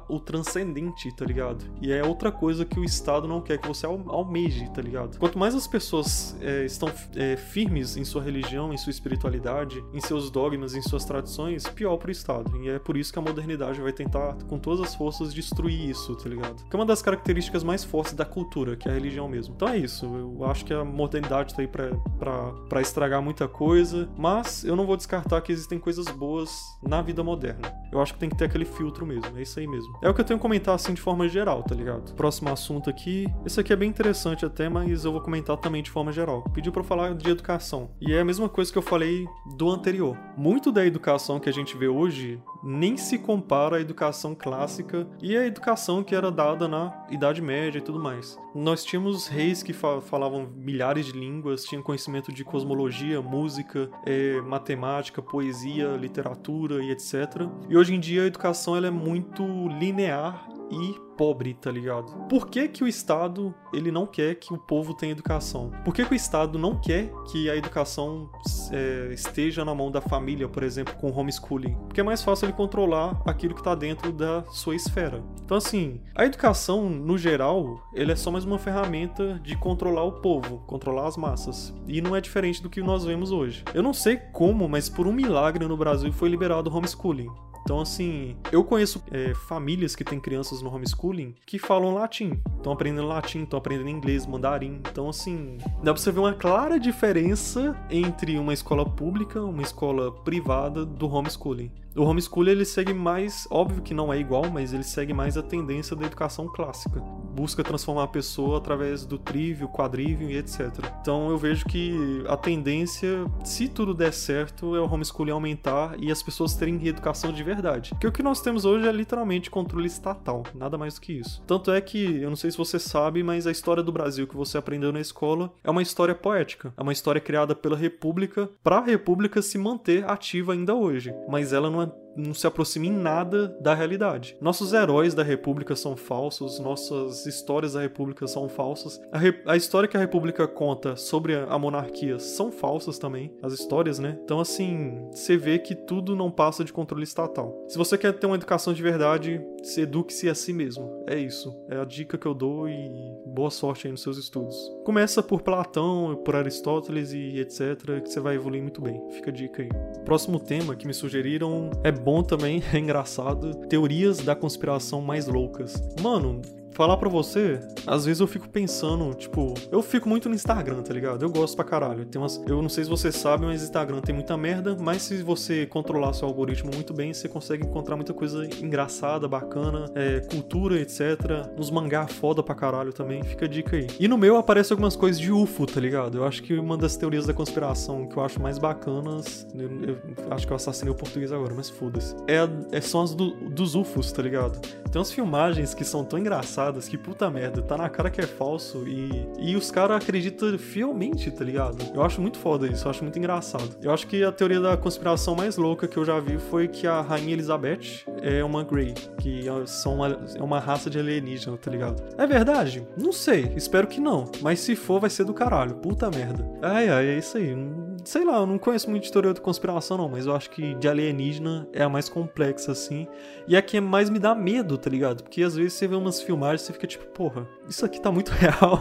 o 0.08 0.20
transcendente, 0.20 1.14
tá 1.14 1.24
ligado? 1.24 1.64
E 1.80 1.92
é 1.92 2.04
outra 2.04 2.30
coisa 2.30 2.64
que 2.64 2.78
o 2.78 2.84
Estado 2.84 3.26
não 3.26 3.40
quer 3.40 3.58
que 3.58 3.66
você 3.66 3.86
almeje, 3.86 4.68
tá 4.70 4.82
ligado? 4.82 5.18
Quanto 5.18 5.38
mais 5.38 5.54
as 5.54 5.66
pessoas 5.66 6.36
é, 6.40 6.64
estão 6.64 6.90
é, 7.16 7.36
firmes 7.36 7.96
em 7.96 8.04
sua 8.04 8.22
religião, 8.22 8.72
em 8.72 8.76
sua 8.76 8.90
espiritualidade, 8.90 9.82
em 9.92 10.00
seus 10.00 10.30
dogmas, 10.30 10.74
em 10.74 10.82
suas 10.82 11.04
tradições, 11.04 11.66
pior 11.68 11.96
pro 11.96 12.10
Estado. 12.10 12.56
E 12.62 12.68
é 12.68 12.78
por 12.78 12.96
isso 12.96 13.12
que 13.12 13.18
a 13.18 13.22
modernidade 13.22 13.80
vai 13.80 13.92
tentar, 13.92 14.34
com 14.48 14.58
todas 14.58 14.80
as 14.80 14.94
forças, 14.94 15.32
destruir 15.32 15.90
isso, 15.90 16.14
tá 16.16 16.28
ligado? 16.28 16.64
Que 16.68 16.76
é 16.76 16.78
uma 16.78 16.86
das 16.86 17.02
características 17.02 17.62
mais 17.62 17.84
fortes 17.84 18.12
da 18.14 18.24
cultura, 18.24 18.76
que 18.76 18.88
é 18.88 18.92
a 18.92 18.94
religião 18.94 19.28
mesmo. 19.28 19.54
Então 19.54 19.68
é 19.68 19.78
isso. 19.78 20.06
Eu 20.06 20.44
acho 20.44 20.64
que 20.64 20.72
a 20.72 20.84
modernidade 20.84 21.54
tá 21.54 21.62
aí 21.62 21.68
pra, 21.68 21.90
pra, 22.18 22.52
pra 22.68 22.80
estragar 22.80 23.22
muita 23.22 23.48
coisa, 23.48 24.08
mas 24.16 24.64
eu 24.64 24.76
não 24.76 24.86
vou 24.86 24.96
descartar 24.96 25.40
que 25.40 25.52
existem 25.52 25.78
coisas 25.78 26.06
boas 26.08 26.50
na 26.82 27.02
vida 27.02 27.22
moderna. 27.22 27.72
Eu 27.92 28.00
acho 28.00 28.14
que 28.14 28.20
tem 28.20 28.28
que 28.28 28.36
ter 28.36 28.44
aquele 28.44 28.64
filtro 28.64 29.06
mesmo, 29.06 29.36
é 29.36 29.42
isso 29.48 29.58
aí 29.58 29.66
mesmo. 29.66 29.98
É 30.02 30.08
o 30.08 30.14
que 30.14 30.20
eu 30.20 30.24
tenho 30.24 30.38
que 30.38 30.42
comentar 30.42 30.74
assim 30.74 30.94
de 30.94 31.00
forma 31.00 31.28
geral, 31.28 31.62
tá 31.62 31.74
ligado? 31.74 32.14
Próximo 32.14 32.50
assunto 32.50 32.88
aqui. 32.90 33.26
Esse 33.44 33.60
aqui 33.60 33.72
é 33.72 33.76
bem 33.76 33.88
interessante 33.88 34.44
até, 34.44 34.68
mas 34.68 35.04
eu 35.04 35.12
vou 35.12 35.20
comentar 35.20 35.56
também 35.56 35.82
de 35.82 35.90
forma 35.90 36.12
geral. 36.12 36.44
Pediu 36.52 36.72
para 36.72 36.84
falar 36.84 37.14
de 37.14 37.30
educação. 37.30 37.90
E 38.00 38.12
é 38.12 38.20
a 38.20 38.24
mesma 38.24 38.48
coisa 38.48 38.70
que 38.70 38.78
eu 38.78 38.82
falei 38.82 39.26
do 39.56 39.70
anterior. 39.70 40.16
Muito 40.36 40.70
da 40.70 40.84
educação 40.84 41.40
que 41.40 41.48
a 41.48 41.52
gente 41.52 41.76
vê 41.76 41.88
hoje 41.88 42.40
nem 42.62 42.96
se 42.96 43.18
compara 43.18 43.76
à 43.76 43.80
educação 43.80 44.34
clássica 44.34 45.06
e 45.22 45.36
à 45.36 45.46
educação 45.46 46.02
que 46.02 46.14
era 46.14 46.30
dada 46.30 46.66
na 46.66 47.06
Idade 47.10 47.40
Média 47.40 47.78
e 47.78 47.82
tudo 47.82 47.98
mais. 47.98 48.38
Nós 48.54 48.84
tínhamos 48.84 49.28
reis 49.28 49.62
que 49.62 49.72
fa 49.72 50.00
falavam 50.00 50.48
milhares 50.54 51.06
de 51.06 51.12
línguas, 51.12 51.64
tinham 51.64 51.82
conhecimento 51.82 52.32
de 52.32 52.44
cosmologia, 52.44 53.20
música, 53.20 53.90
é, 54.04 54.40
matemática, 54.40 55.22
poesia, 55.22 55.96
literatura 55.96 56.82
e 56.82 56.90
etc. 56.90 57.48
E 57.68 57.76
hoje 57.76 57.94
em 57.94 58.00
dia 58.00 58.22
a 58.22 58.26
educação 58.26 58.76
ela 58.76 58.86
é 58.86 58.90
muito 58.90 59.44
linear 59.68 60.57
e 60.70 61.08
pobre, 61.16 61.54
tá 61.54 61.70
ligado? 61.70 62.12
Por 62.28 62.48
que 62.48 62.68
que 62.68 62.84
o 62.84 62.88
Estado, 62.88 63.52
ele 63.72 63.90
não 63.90 64.06
quer 64.06 64.36
que 64.36 64.54
o 64.54 64.58
povo 64.58 64.94
tenha 64.94 65.12
educação? 65.12 65.72
Por 65.84 65.92
que 65.92 66.04
que 66.04 66.12
o 66.12 66.14
Estado 66.14 66.58
não 66.58 66.80
quer 66.80 67.10
que 67.30 67.50
a 67.50 67.56
educação 67.56 68.30
é, 68.70 69.12
esteja 69.12 69.64
na 69.64 69.74
mão 69.74 69.90
da 69.90 70.00
família, 70.00 70.48
por 70.48 70.62
exemplo, 70.62 70.94
com 70.94 71.10
homeschooling? 71.10 71.74
Porque 71.88 72.00
é 72.00 72.04
mais 72.04 72.22
fácil 72.22 72.46
ele 72.46 72.52
controlar 72.52 73.20
aquilo 73.26 73.54
que 73.54 73.62
tá 73.62 73.74
dentro 73.74 74.12
da 74.12 74.44
sua 74.44 74.76
esfera. 74.76 75.24
Então, 75.44 75.56
assim, 75.56 76.00
a 76.14 76.24
educação, 76.24 76.88
no 76.88 77.18
geral, 77.18 77.82
ele 77.92 78.12
é 78.12 78.16
só 78.16 78.30
mais 78.30 78.44
uma 78.44 78.58
ferramenta 78.58 79.40
de 79.42 79.56
controlar 79.56 80.04
o 80.04 80.20
povo, 80.20 80.58
controlar 80.66 81.08
as 81.08 81.16
massas. 81.16 81.74
E 81.88 82.00
não 82.00 82.14
é 82.14 82.20
diferente 82.20 82.62
do 82.62 82.70
que 82.70 82.80
nós 82.80 83.04
vemos 83.04 83.32
hoje. 83.32 83.64
Eu 83.74 83.82
não 83.82 83.92
sei 83.92 84.16
como, 84.16 84.68
mas 84.68 84.88
por 84.88 85.06
um 85.06 85.12
milagre 85.12 85.66
no 85.66 85.76
Brasil 85.76 86.12
foi 86.12 86.28
liberado 86.28 86.70
o 86.70 86.76
homeschooling. 86.76 87.28
Então, 87.68 87.82
assim, 87.82 88.34
eu 88.50 88.64
conheço 88.64 89.04
é, 89.10 89.34
famílias 89.34 89.94
que 89.94 90.02
têm 90.02 90.18
crianças 90.18 90.62
no 90.62 90.74
homeschooling 90.74 91.34
que 91.44 91.58
falam 91.58 91.92
latim. 91.92 92.40
Estão 92.56 92.72
aprendendo 92.72 93.06
latim, 93.06 93.42
estão 93.42 93.58
aprendendo 93.58 93.90
inglês, 93.90 94.24
mandarim. 94.24 94.80
Então, 94.90 95.10
assim, 95.10 95.58
dá 95.82 95.92
pra 95.92 96.00
você 96.00 96.10
ver 96.10 96.20
uma 96.20 96.32
clara 96.32 96.80
diferença 96.80 97.76
entre 97.90 98.38
uma 98.38 98.54
escola 98.54 98.88
pública, 98.88 99.42
uma 99.42 99.60
escola 99.60 100.10
privada 100.10 100.82
do 100.86 101.06
homeschooling. 101.12 101.70
O 101.98 102.04
homeschooling 102.04 102.52
ele 102.52 102.64
segue 102.64 102.94
mais, 102.94 103.48
óbvio 103.50 103.82
que 103.82 103.92
não 103.92 104.12
é 104.12 104.20
igual, 104.20 104.48
mas 104.48 104.72
ele 104.72 104.84
segue 104.84 105.12
mais 105.12 105.36
a 105.36 105.42
tendência 105.42 105.96
da 105.96 106.06
educação 106.06 106.46
clássica. 106.46 107.00
Busca 107.00 107.64
transformar 107.64 108.04
a 108.04 108.08
pessoa 108.08 108.58
através 108.58 109.04
do 109.04 109.18
trívio, 109.18 109.68
quadrívio 109.68 110.30
e 110.30 110.36
etc. 110.36 110.70
Então 111.00 111.28
eu 111.28 111.36
vejo 111.36 111.64
que 111.64 112.22
a 112.28 112.36
tendência, 112.36 113.26
se 113.44 113.66
tudo 113.66 113.92
der 113.92 114.12
certo, 114.12 114.76
é 114.76 114.80
o 114.80 114.84
homeschooling 114.84 115.32
aumentar 115.32 115.96
e 115.98 116.12
as 116.12 116.22
pessoas 116.22 116.54
terem 116.54 116.86
educação 116.86 117.32
de 117.32 117.42
verdade. 117.42 117.90
Porque 117.90 118.06
o 118.06 118.12
que 118.12 118.22
nós 118.22 118.40
temos 118.40 118.64
hoje 118.64 118.86
é 118.86 118.92
literalmente 118.92 119.50
controle 119.50 119.88
estatal, 119.88 120.44
nada 120.54 120.78
mais 120.78 120.94
do 120.94 121.00
que 121.00 121.14
isso. 121.14 121.42
Tanto 121.48 121.72
é 121.72 121.80
que, 121.80 122.22
eu 122.22 122.28
não 122.28 122.36
sei 122.36 122.52
se 122.52 122.56
você 122.56 122.78
sabe, 122.78 123.24
mas 123.24 123.44
a 123.44 123.50
história 123.50 123.82
do 123.82 123.90
Brasil 123.90 124.28
que 124.28 124.36
você 124.36 124.56
aprendeu 124.56 124.92
na 124.92 125.00
escola 125.00 125.52
é 125.64 125.70
uma 125.70 125.82
história 125.82 126.14
poética. 126.14 126.72
É 126.76 126.82
uma 126.82 126.92
história 126.92 127.20
criada 127.20 127.56
pela 127.56 127.76
República 127.76 128.48
para 128.62 128.78
a 128.78 128.84
República 128.84 129.42
se 129.42 129.58
manter 129.58 130.08
ativa 130.08 130.52
ainda 130.52 130.76
hoje. 130.76 131.12
Mas 131.28 131.52
ela 131.52 131.68
não 131.68 131.82
é 131.82 131.87
Lord 131.88 132.07
não 132.18 132.34
se 132.34 132.46
aproxima 132.46 132.86
em 132.86 132.92
nada 132.92 133.48
da 133.60 133.74
realidade. 133.74 134.36
Nossos 134.40 134.72
heróis 134.72 135.14
da 135.14 135.22
República 135.22 135.76
são 135.76 135.96
falsos, 135.96 136.58
nossas 136.58 137.26
histórias 137.26 137.74
da 137.74 137.80
República 137.80 138.26
são 138.26 138.48
falsas. 138.48 139.00
A, 139.12 139.18
Re 139.18 139.34
a 139.46 139.56
história 139.56 139.88
que 139.88 139.96
a 139.96 140.00
República 140.00 140.46
conta 140.46 140.96
sobre 140.96 141.34
a, 141.36 141.58
monarquia 141.58 142.18
são 142.18 142.50
falsas 142.50 142.98
também, 142.98 143.32
as 143.42 143.52
histórias, 143.52 143.98
né? 143.98 144.18
Então, 144.24 144.40
assim, 144.40 145.08
você 145.12 145.36
vê 145.36 145.58
que 145.58 145.74
tudo 145.74 146.16
não 146.16 146.30
passa 146.30 146.64
de 146.64 146.72
controle 146.72 147.04
estatal. 147.04 147.64
Se 147.68 147.78
você 147.78 147.96
quer 147.96 148.12
ter 148.12 148.26
uma 148.26 148.36
educação 148.36 148.72
de 148.72 148.82
verdade, 148.82 149.40
se 149.62 149.82
eduque-se 149.82 150.28
a 150.28 150.34
si 150.34 150.52
mesmo. 150.52 151.04
É 151.06 151.16
isso. 151.18 151.54
É 151.68 151.76
a 151.76 151.84
dica 151.84 152.18
que 152.18 152.26
eu 152.26 152.34
dou 152.34 152.68
e 152.68 152.78
boa 153.26 153.50
sorte 153.50 153.86
aí 153.86 153.92
nos 153.92 154.02
seus 154.02 154.18
estudos. 154.18 154.56
Começa 154.84 155.22
por 155.22 155.42
Platão, 155.42 156.20
por 156.24 156.34
Aristóteles 156.34 157.12
e 157.12 157.38
etc, 157.38 158.00
que 158.02 158.10
você 158.10 158.20
vai 158.20 158.34
evoluir 158.34 158.62
muito 158.62 158.80
bem. 158.80 159.00
Fica 159.10 159.30
a 159.30 159.32
dica 159.32 159.62
aí. 159.62 159.68
Próximo 160.04 160.40
tema 160.40 160.74
que 160.74 160.86
me 160.86 160.94
sugeriram 160.94 161.70
é 161.84 161.92
bom 162.08 162.22
também, 162.22 162.62
é 162.72 162.78
engraçado. 162.78 163.54
Teorias 163.66 164.20
da 164.20 164.34
conspiração 164.34 165.02
mais 165.02 165.26
loucas. 165.26 165.74
Mano, 166.00 166.40
falar 166.72 166.96
pra 166.96 167.08
você, 167.08 167.60
às 167.86 168.04
vezes 168.04 168.20
eu 168.20 168.26
fico 168.26 168.48
pensando, 168.48 169.12
tipo, 169.14 169.54
eu 169.70 169.82
fico 169.82 170.08
muito 170.08 170.28
no 170.28 170.34
Instagram, 170.34 170.82
tá 170.82 170.92
ligado? 170.92 171.24
Eu 171.24 171.30
gosto 171.30 171.56
pra 171.56 171.64
caralho. 171.64 172.04
Tem 172.04 172.20
umas, 172.20 172.42
eu 172.46 172.62
não 172.62 172.68
sei 172.68 172.84
se 172.84 172.90
você 172.90 173.10
sabe, 173.10 173.44
mas 173.46 173.62
Instagram 173.62 174.00
tem 174.00 174.14
muita 174.14 174.36
merda, 174.36 174.76
mas 174.78 175.02
se 175.02 175.22
você 175.22 175.66
controlar 175.66 176.12
seu 176.12 176.28
algoritmo 176.28 176.70
muito 176.72 176.94
bem, 176.94 177.12
você 177.12 177.28
consegue 177.28 177.64
encontrar 177.64 177.96
muita 177.96 178.14
coisa 178.14 178.46
engraçada, 178.62 179.26
bacana, 179.26 179.90
é, 179.94 180.20
cultura, 180.20 180.80
etc. 180.80 181.48
Uns 181.56 181.70
mangá 181.70 182.06
foda 182.06 182.42
pra 182.42 182.54
caralho 182.54 182.92
também, 182.92 183.22
fica 183.22 183.46
a 183.46 183.48
dica 183.48 183.76
aí. 183.76 183.86
E 183.98 184.06
no 184.06 184.18
meu 184.18 184.36
aparece 184.36 184.72
algumas 184.72 184.94
coisas 184.94 185.20
de 185.20 185.32
UFO, 185.32 185.66
tá 185.66 185.80
ligado? 185.80 186.18
Eu 186.18 186.24
acho 186.24 186.42
que 186.42 186.54
uma 186.54 186.76
das 186.76 186.96
teorias 186.96 187.26
da 187.26 187.34
conspiração 187.34 188.06
que 188.06 188.16
eu 188.16 188.24
acho 188.24 188.40
mais 188.40 188.58
bacanas, 188.58 189.46
eu, 189.54 189.68
eu 189.88 190.32
acho 190.32 190.46
que 190.46 190.52
eu 190.52 190.56
assassinei 190.56 190.92
o 190.92 190.96
português 190.96 191.32
agora, 191.32 191.54
mas 191.54 191.68
foda-se. 191.68 192.14
É, 192.26 192.48
é, 192.76 192.80
são 192.80 193.02
as 193.02 193.14
do, 193.14 193.30
dos 193.50 193.74
UFOs, 193.74 194.12
tá 194.12 194.22
ligado? 194.22 194.60
Tem 194.90 194.98
umas 194.98 195.12
filmagens 195.12 195.74
que 195.74 195.84
são 195.84 196.04
tão 196.04 196.18
engraçadas 196.18 196.57
que 196.88 196.98
puta 196.98 197.30
merda, 197.30 197.62
tá 197.62 197.76
na 197.76 197.88
cara 197.88 198.10
que 198.10 198.20
é 198.20 198.26
falso 198.26 198.86
e, 198.86 199.28
e 199.38 199.54
os 199.54 199.70
caras 199.70 200.02
acreditam 200.02 200.58
fielmente, 200.58 201.30
tá 201.30 201.44
ligado? 201.44 201.78
Eu 201.94 202.02
acho 202.02 202.20
muito 202.20 202.38
foda 202.38 202.66
isso, 202.66 202.86
eu 202.86 202.90
acho 202.90 203.02
muito 203.02 203.18
engraçado. 203.18 203.76
Eu 203.80 203.92
acho 203.92 204.06
que 204.06 204.24
a 204.24 204.32
teoria 204.32 204.60
da 204.60 204.76
conspiração 204.76 205.36
mais 205.36 205.56
louca 205.56 205.86
que 205.86 205.96
eu 205.96 206.04
já 206.04 206.18
vi 206.18 206.38
foi 206.38 206.66
que 206.66 206.86
a 206.86 207.00
Rainha 207.00 207.32
Elizabeth 207.32 208.04
é 208.22 208.42
uma 208.42 208.64
Grey, 208.64 208.92
que 209.18 209.48
é, 209.48 209.66
são 209.66 209.96
uma, 209.96 210.18
é 210.34 210.42
uma 210.42 210.58
raça 210.58 210.90
de 210.90 210.98
alienígena, 210.98 211.56
tá 211.56 211.70
ligado? 211.70 212.02
É 212.18 212.26
verdade? 212.26 212.86
Não 212.96 213.12
sei, 213.12 213.52
espero 213.56 213.86
que 213.86 214.00
não, 214.00 214.24
mas 214.42 214.58
se 214.60 214.74
for 214.74 215.00
vai 215.00 215.10
ser 215.10 215.24
do 215.24 215.32
caralho, 215.32 215.76
puta 215.76 216.10
merda. 216.10 216.44
Ai, 216.60 216.88
ai, 216.88 217.06
é 217.06 217.18
isso 217.18 217.38
aí. 217.38 217.56
Sei 218.04 218.24
lá, 218.24 218.38
eu 218.38 218.46
não 218.46 218.58
conheço 218.58 218.90
muito 218.90 219.04
de 219.04 219.12
teoria 219.12 219.34
da 219.34 219.40
conspiração 219.40 219.98
não, 219.98 220.08
mas 220.08 220.26
eu 220.26 220.34
acho 220.34 220.50
que 220.50 220.74
de 220.74 220.88
alienígena 220.88 221.68
é 221.72 221.82
a 221.82 221.88
mais 221.88 222.08
complexa 222.08 222.72
assim, 222.72 223.06
e 223.46 223.54
é 223.54 223.58
a 223.58 223.62
que 223.62 223.80
mais 223.80 224.10
me 224.10 224.18
dá 224.18 224.34
medo, 224.34 224.76
tá 224.78 224.88
ligado? 224.88 225.22
Porque 225.22 225.42
às 225.42 225.54
vezes 225.54 225.74
você 225.74 225.86
vê 225.86 225.94
umas 225.94 226.20
filmagens 226.22 226.47
você 226.56 226.72
fica 226.72 226.86
tipo, 226.86 227.04
porra, 227.06 227.46
isso 227.68 227.84
aqui 227.84 228.00
tá 228.00 228.10
muito 228.10 228.30
real. 228.32 228.80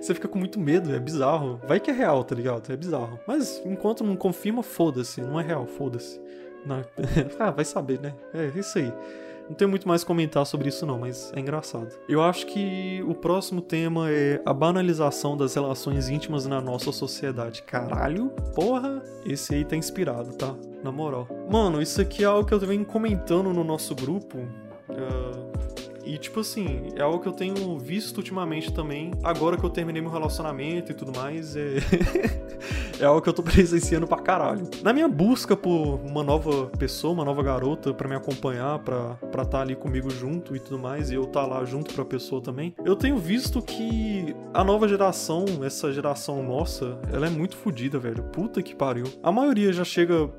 você 0.00 0.14
fica 0.14 0.28
com 0.28 0.38
muito 0.38 0.58
medo, 0.58 0.94
é 0.94 0.98
bizarro. 0.98 1.60
Vai 1.66 1.80
que 1.80 1.90
é 1.90 1.94
real, 1.94 2.22
tá 2.24 2.34
ligado? 2.34 2.72
É 2.72 2.76
bizarro. 2.76 3.18
Mas 3.26 3.60
enquanto 3.66 4.04
não 4.04 4.16
confirma, 4.16 4.62
foda-se. 4.62 5.20
Não 5.20 5.38
é 5.38 5.42
real, 5.42 5.66
foda-se. 5.66 6.20
ah, 7.38 7.50
vai 7.50 7.64
saber, 7.64 8.00
né? 8.00 8.14
É 8.32 8.46
isso 8.58 8.78
aí. 8.78 8.92
Não 9.48 9.56
tenho 9.56 9.68
muito 9.68 9.86
mais 9.86 10.04
comentar 10.04 10.46
sobre 10.46 10.68
isso 10.68 10.86
não, 10.86 10.98
mas 10.98 11.32
é 11.34 11.40
engraçado. 11.40 11.88
Eu 12.08 12.22
acho 12.22 12.46
que 12.46 13.02
o 13.06 13.14
próximo 13.14 13.60
tema 13.60 14.10
é 14.10 14.40
a 14.46 14.54
banalização 14.54 15.36
das 15.36 15.54
relações 15.54 16.08
íntimas 16.08 16.46
na 16.46 16.60
nossa 16.60 16.92
sociedade. 16.92 17.62
Caralho, 17.62 18.30
porra, 18.54 19.02
esse 19.26 19.54
aí 19.54 19.64
tá 19.64 19.76
inspirado, 19.76 20.32
tá? 20.36 20.54
Na 20.82 20.92
moral. 20.92 21.28
Mano, 21.50 21.82
isso 21.82 22.00
aqui 22.00 22.22
é 22.22 22.26
algo 22.26 22.46
que 22.46 22.54
eu 22.54 22.60
venho 22.60 22.84
comentando 22.84 23.52
no 23.52 23.64
nosso 23.64 23.94
grupo. 23.94 24.38
Uh, 24.38 25.41
E, 26.12 26.18
tipo 26.18 26.40
assim, 26.40 26.88
é 26.94 27.00
algo 27.00 27.20
que 27.20 27.26
eu 27.26 27.32
tenho 27.32 27.78
visto 27.78 28.18
ultimamente 28.18 28.70
também, 28.70 29.12
agora 29.24 29.56
que 29.56 29.64
eu 29.64 29.70
terminei 29.70 30.02
meu 30.02 30.10
relacionamento 30.10 30.92
e 30.92 30.94
tudo 30.94 31.10
mais, 31.18 31.56
é, 31.56 31.76
é 33.00 33.06
algo 33.06 33.22
que 33.22 33.30
eu 33.30 33.32
tô 33.32 33.42
presenciando 33.42 34.06
pra 34.06 34.18
caralho. 34.18 34.68
Na 34.82 34.92
minha 34.92 35.08
busca 35.08 35.56
por 35.56 35.98
uma 36.04 36.22
nova 36.22 36.66
pessoa, 36.78 37.14
uma 37.14 37.24
nova 37.24 37.42
garota 37.42 37.94
para 37.94 38.06
me 38.06 38.14
acompanhar, 38.14 38.78
pra 38.80 39.16
estar 39.22 39.44
tá 39.46 39.60
ali 39.62 39.74
comigo 39.74 40.10
junto 40.10 40.54
e 40.54 40.60
tudo 40.60 40.78
mais, 40.78 41.10
e 41.10 41.14
eu 41.14 41.22
estar 41.22 41.40
tá 41.40 41.46
lá 41.46 41.64
junto 41.64 41.94
pra 41.94 42.04
pessoa 42.04 42.42
também, 42.42 42.74
eu 42.84 42.94
tenho 42.94 43.16
visto 43.16 43.62
que 43.62 44.36
a 44.52 44.62
nova 44.62 44.86
geração, 44.86 45.46
essa 45.64 45.90
geração 45.90 46.42
nossa, 46.42 47.00
ela 47.10 47.26
é 47.26 47.30
muito 47.30 47.56
fodida, 47.56 47.98
velho. 47.98 48.22
Puta 48.24 48.62
que 48.62 48.74
pariu. 48.74 49.06
A 49.22 49.32
maioria 49.32 49.72
já 49.72 49.82
chega 49.82 50.30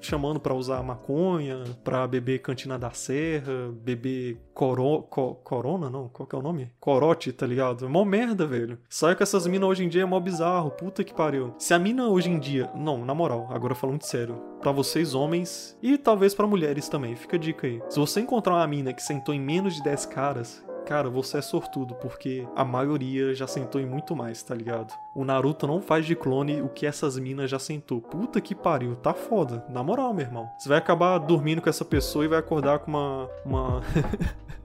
chamando 0.00 0.40
para 0.40 0.54
usar 0.54 0.82
maconha, 0.82 1.62
pra 1.84 2.04
beber 2.08 2.40
cantina 2.40 2.76
da 2.76 2.90
serra, 2.90 3.72
beber 3.80 4.40
coro, 4.54 5.02
co, 5.10 5.34
corona, 5.34 5.90
não? 5.90 6.08
Qual 6.08 6.26
que 6.26 6.34
é 6.34 6.38
o 6.38 6.42
nome? 6.42 6.70
Corote, 6.80 7.32
tá 7.32 7.46
ligado? 7.46 7.84
É 7.84 7.88
mó 7.88 8.04
merda, 8.04 8.46
velho. 8.46 8.78
Sabe 8.88 9.16
que 9.16 9.22
essas 9.22 9.46
minas 9.46 9.68
hoje 9.68 9.84
em 9.84 9.88
dia 9.88 10.02
é 10.02 10.06
mó 10.06 10.18
bizarro. 10.20 10.70
Puta 10.70 11.02
que 11.02 11.12
pariu. 11.12 11.54
Se 11.58 11.74
a 11.74 11.78
mina 11.78 12.08
hoje 12.08 12.30
em 12.30 12.38
dia. 12.38 12.70
Não, 12.74 13.04
na 13.04 13.14
moral, 13.14 13.48
agora 13.50 13.74
falando 13.74 14.02
sério. 14.02 14.40
Pra 14.60 14.72
vocês, 14.72 15.14
homens, 15.14 15.76
e 15.82 15.98
talvez 15.98 16.34
para 16.34 16.46
mulheres 16.46 16.88
também, 16.88 17.14
fica 17.14 17.36
a 17.36 17.38
dica 17.38 17.66
aí. 17.66 17.82
Se 17.90 17.98
você 17.98 18.20
encontrar 18.20 18.54
uma 18.54 18.66
mina 18.66 18.94
que 18.94 19.02
sentou 19.02 19.34
em 19.34 19.40
menos 19.40 19.74
de 19.74 19.82
10 19.82 20.06
caras, 20.06 20.63
Cara, 20.86 21.08
você 21.08 21.38
é 21.38 21.42
sortudo, 21.42 21.94
porque 21.94 22.46
a 22.54 22.64
maioria 22.64 23.34
já 23.34 23.46
sentou 23.46 23.80
em 23.80 23.86
muito 23.86 24.14
mais, 24.14 24.42
tá 24.42 24.54
ligado? 24.54 24.92
O 25.14 25.24
Naruto 25.24 25.66
não 25.66 25.80
faz 25.80 26.04
de 26.04 26.14
clone 26.14 26.60
o 26.60 26.68
que 26.68 26.86
essas 26.86 27.18
minas 27.18 27.50
já 27.50 27.58
sentou. 27.58 28.02
Puta 28.02 28.40
que 28.40 28.54
pariu, 28.54 28.94
tá 28.96 29.14
foda. 29.14 29.64
Na 29.70 29.82
moral, 29.82 30.12
meu 30.12 30.26
irmão. 30.26 30.48
Você 30.58 30.68
vai 30.68 30.78
acabar 30.78 31.18
dormindo 31.18 31.62
com 31.62 31.70
essa 31.70 31.84
pessoa 31.84 32.24
e 32.24 32.28
vai 32.28 32.38
acordar 32.38 32.80
com 32.80 32.90
uma. 32.90 33.30
uma. 33.44 33.82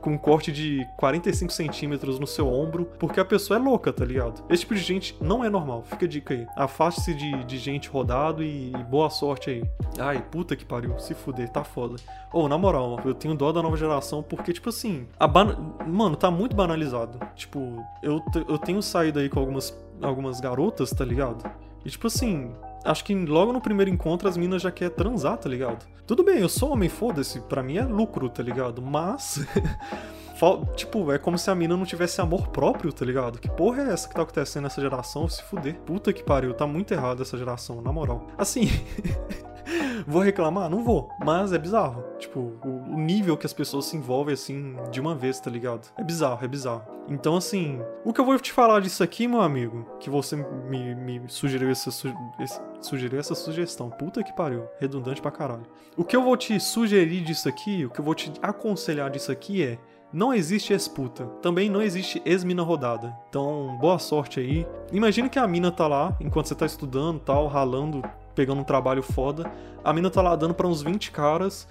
com 0.00 0.10
um 0.10 0.18
corte 0.18 0.52
de 0.52 0.86
45 0.96 1.52
centímetros 1.52 2.18
no 2.18 2.26
seu 2.26 2.48
ombro, 2.52 2.86
porque 2.98 3.20
a 3.20 3.24
pessoa 3.24 3.58
é 3.58 3.62
louca, 3.62 3.92
tá 3.92 4.04
ligado? 4.04 4.44
Esse 4.48 4.60
tipo 4.60 4.74
de 4.74 4.80
gente 4.80 5.16
não 5.20 5.44
é 5.44 5.50
normal, 5.50 5.82
fica 5.82 6.04
a 6.04 6.08
dica 6.08 6.34
aí. 6.34 6.46
Afaste-se 6.56 7.14
de, 7.14 7.44
de 7.44 7.58
gente 7.58 7.88
rodado 7.88 8.42
e, 8.42 8.72
e, 8.72 8.84
boa 8.84 9.10
sorte 9.10 9.50
aí. 9.50 9.64
Ai, 9.98 10.22
puta 10.30 10.56
que 10.56 10.64
pariu, 10.64 10.98
se 10.98 11.14
fuder, 11.14 11.48
tá 11.48 11.64
foda. 11.64 11.96
Ou, 12.32 12.44
oh, 12.44 12.48
na 12.48 12.58
moral, 12.58 13.00
eu 13.04 13.14
tenho 13.14 13.34
dó 13.34 13.52
da 13.52 13.62
nova 13.62 13.76
geração 13.76 14.22
porque, 14.22 14.52
tipo 14.52 14.68
assim, 14.68 15.06
a 15.18 15.26
ban... 15.26 15.56
mano, 15.86 16.16
tá 16.16 16.30
muito 16.30 16.54
banalizado. 16.54 17.18
Tipo, 17.34 17.84
eu, 18.02 18.22
eu 18.48 18.58
tenho 18.58 18.82
saído 18.82 19.18
aí 19.18 19.28
com 19.28 19.40
algumas, 19.40 19.76
algumas 20.02 20.40
garotas, 20.40 20.90
tá 20.90 21.04
ligado? 21.04 21.48
E, 21.84 21.90
tipo 21.90 22.08
assim, 22.08 22.52
acho 22.86 23.04
que 23.04 23.14
logo 23.14 23.52
no 23.52 23.60
primeiro 23.60 23.90
encontro 23.90 24.28
as 24.28 24.36
minas 24.36 24.62
já 24.62 24.70
quer 24.70 24.90
transar, 24.90 25.36
tá 25.36 25.48
ligado? 25.48 25.86
Tudo 26.06 26.22
bem, 26.24 26.38
eu 26.38 26.48
sou 26.48 26.72
homem, 26.72 26.88
foda-se, 26.88 27.40
pra 27.40 27.62
mim 27.62 27.76
é 27.76 27.84
lucro, 27.84 28.28
tá 28.28 28.42
ligado? 28.42 28.80
Mas. 28.80 29.44
tipo, 30.76 31.12
é 31.12 31.18
como 31.18 31.36
se 31.36 31.50
a 31.50 31.54
mina 31.54 31.76
não 31.76 31.84
tivesse 31.84 32.20
amor 32.20 32.48
próprio, 32.48 32.92
tá 32.92 33.04
ligado? 33.04 33.38
Que 33.38 33.50
porra 33.50 33.82
é 33.82 33.92
essa 33.92 34.08
que 34.08 34.14
tá 34.14 34.22
acontecendo 34.22 34.64
nessa 34.64 34.80
geração? 34.80 35.28
Se 35.28 35.42
fuder. 35.42 35.74
Puta 35.80 36.12
que 36.12 36.22
pariu, 36.22 36.54
tá 36.54 36.66
muito 36.66 36.92
errado 36.92 37.22
essa 37.22 37.36
geração, 37.36 37.80
na 37.82 37.92
moral. 37.92 38.26
Assim. 38.38 38.68
vou 40.06 40.22
reclamar? 40.22 40.70
Não 40.70 40.84
vou. 40.84 41.08
Mas 41.24 41.52
é 41.52 41.58
bizarro. 41.58 42.04
Tipo, 42.36 42.68
o, 42.68 42.98
nível 42.98 43.34
que 43.34 43.46
as 43.46 43.52
pessoas 43.54 43.86
se 43.86 43.96
envolvem 43.96 44.34
assim 44.34 44.76
de 44.90 45.00
uma 45.00 45.14
vez, 45.14 45.40
tá 45.40 45.50
ligado? 45.50 45.88
É 45.96 46.04
bizarro, 46.04 46.44
é 46.44 46.48
bizarro. 46.48 46.84
Então, 47.08 47.34
assim, 47.34 47.80
o 48.04 48.12
que 48.12 48.20
eu 48.20 48.26
vou 48.26 48.38
te 48.38 48.52
falar 48.52 48.80
disso 48.80 49.02
aqui, 49.02 49.26
meu 49.26 49.40
amigo, 49.40 49.86
que 49.98 50.10
você 50.10 50.36
me, 50.36 50.94
me 50.94 51.22
sugeriu, 51.28 51.70
essa, 51.70 51.90
su 51.90 52.12
esse, 52.38 52.60
sugeriu 52.82 53.18
essa 53.18 53.34
sugestão. 53.34 53.88
Puta 53.88 54.22
que 54.22 54.36
pariu. 54.36 54.64
Redundante 54.78 55.22
pra 55.22 55.30
caralho. 55.30 55.66
O 55.96 56.04
que 56.04 56.14
eu 56.14 56.22
vou 56.22 56.36
te 56.36 56.60
sugerir 56.60 57.22
disso 57.22 57.48
aqui, 57.48 57.86
o 57.86 57.90
que 57.90 58.00
eu 58.00 58.04
vou 58.04 58.14
te 58.14 58.30
aconselhar 58.42 59.10
disso 59.10 59.32
aqui 59.32 59.62
é. 59.62 59.78
Não 60.12 60.32
existe 60.32 60.72
ex-puta. 60.72 61.26
Também 61.42 61.68
não 61.68 61.82
existe 61.82 62.22
ex-mina 62.24 62.62
rodada. 62.62 63.16
Então, 63.28 63.76
boa 63.80 63.98
sorte 63.98 64.40
aí. 64.40 64.66
Imagina 64.92 65.28
que 65.28 65.38
a 65.38 65.48
mina 65.48 65.70
tá 65.72 65.88
lá, 65.88 66.16
enquanto 66.20 66.46
você 66.46 66.54
tá 66.54 66.64
estudando 66.64 67.18
tal, 67.18 67.48
ralando 67.48 68.02
pegando 68.36 68.60
um 68.60 68.64
trabalho 68.64 69.02
foda. 69.02 69.50
A 69.82 69.92
mina 69.92 70.10
tá 70.10 70.20
lá 70.22 70.36
dando 70.36 70.54
pra 70.54 70.68
uns 70.68 70.82
20 70.82 71.10
caras. 71.10 71.66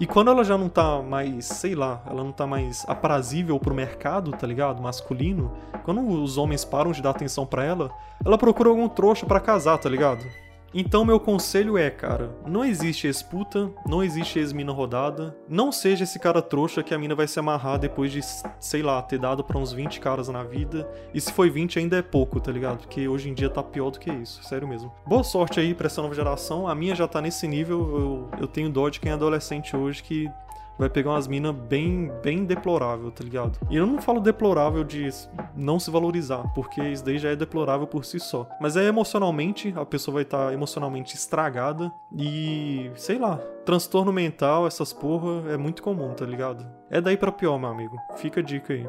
E 0.00 0.06
quando 0.06 0.30
ela 0.30 0.44
já 0.44 0.58
não 0.58 0.68
tá 0.68 1.00
mais, 1.00 1.46
sei 1.46 1.74
lá, 1.74 2.02
ela 2.06 2.22
não 2.22 2.32
tá 2.32 2.46
mais 2.46 2.84
aprazível 2.88 3.58
pro 3.58 3.74
mercado, 3.74 4.32
tá 4.32 4.46
ligado? 4.46 4.82
Masculino. 4.82 5.52
Quando 5.84 6.06
os 6.06 6.36
homens 6.36 6.64
param 6.64 6.92
de 6.92 7.00
dar 7.00 7.10
atenção 7.10 7.46
para 7.46 7.64
ela, 7.64 7.90
ela 8.24 8.36
procura 8.36 8.68
algum 8.68 8.88
trouxa 8.88 9.24
para 9.24 9.40
casar, 9.40 9.78
tá 9.78 9.88
ligado? 9.88 10.24
Então, 10.72 11.04
meu 11.04 11.18
conselho 11.18 11.78
é, 11.78 11.88
cara, 11.90 12.30
não 12.46 12.64
existe 12.64 13.06
ex-puta, 13.06 13.70
não 13.86 14.02
existe 14.02 14.38
ex-mina 14.38 14.72
rodada. 14.72 15.36
Não 15.48 15.72
seja 15.72 16.04
esse 16.04 16.18
cara 16.18 16.42
trouxa 16.42 16.82
que 16.82 16.92
a 16.92 16.98
mina 16.98 17.14
vai 17.14 17.26
se 17.26 17.38
amarrar 17.38 17.78
depois 17.78 18.12
de, 18.12 18.20
sei 18.60 18.82
lá, 18.82 19.00
ter 19.00 19.18
dado 19.18 19.42
pra 19.42 19.58
uns 19.58 19.72
20 19.72 19.98
caras 19.98 20.28
na 20.28 20.42
vida. 20.42 20.88
E 21.14 21.20
se 21.20 21.32
foi 21.32 21.48
20 21.48 21.78
ainda 21.78 21.96
é 21.96 22.02
pouco, 22.02 22.38
tá 22.38 22.52
ligado? 22.52 22.78
Porque 22.78 23.08
hoje 23.08 23.30
em 23.30 23.34
dia 23.34 23.48
tá 23.48 23.62
pior 23.62 23.90
do 23.90 23.98
que 23.98 24.10
isso, 24.10 24.42
sério 24.44 24.68
mesmo. 24.68 24.92
Boa 25.06 25.24
sorte 25.24 25.58
aí 25.58 25.74
pra 25.74 25.86
essa 25.86 26.02
nova 26.02 26.14
geração. 26.14 26.68
A 26.68 26.74
minha 26.74 26.94
já 26.94 27.08
tá 27.08 27.20
nesse 27.22 27.48
nível, 27.48 28.28
eu, 28.32 28.40
eu 28.42 28.46
tenho 28.46 28.68
dó 28.68 28.88
de 28.90 29.00
quem 29.00 29.10
é 29.10 29.14
adolescente 29.14 29.74
hoje 29.74 30.02
que 30.02 30.30
vai 30.78 30.88
pegar 30.88 31.10
umas 31.10 31.26
minas 31.26 31.54
bem, 31.54 32.10
bem 32.22 32.44
deplorável, 32.44 33.10
tá 33.10 33.24
ligado? 33.24 33.58
E 33.68 33.76
eu 33.76 33.86
não 33.86 34.00
falo 34.00 34.20
deplorável 34.20 34.84
de 34.84 35.08
não 35.56 35.80
se 35.80 35.90
valorizar, 35.90 36.44
porque 36.54 36.80
isso 36.80 37.04
daí 37.04 37.18
já 37.18 37.30
é 37.30 37.36
deplorável 37.36 37.86
por 37.86 38.04
si 38.04 38.20
só. 38.20 38.48
Mas 38.60 38.76
é 38.76 38.84
emocionalmente, 38.84 39.74
a 39.76 39.84
pessoa 39.84 40.14
vai 40.14 40.22
estar 40.22 40.46
tá 40.46 40.52
emocionalmente 40.52 41.14
estragada 41.14 41.92
e, 42.16 42.90
sei 42.94 43.18
lá, 43.18 43.38
transtorno 43.64 44.12
mental, 44.12 44.66
essas 44.66 44.92
porra, 44.92 45.50
é 45.50 45.56
muito 45.56 45.82
comum, 45.82 46.14
tá 46.14 46.24
ligado? 46.24 46.66
É 46.90 47.00
daí 47.00 47.16
para 47.16 47.32
pior, 47.32 47.58
meu 47.58 47.68
amigo. 47.68 47.96
Fica 48.16 48.40
a 48.40 48.42
dica 48.42 48.72
aí. 48.72 48.88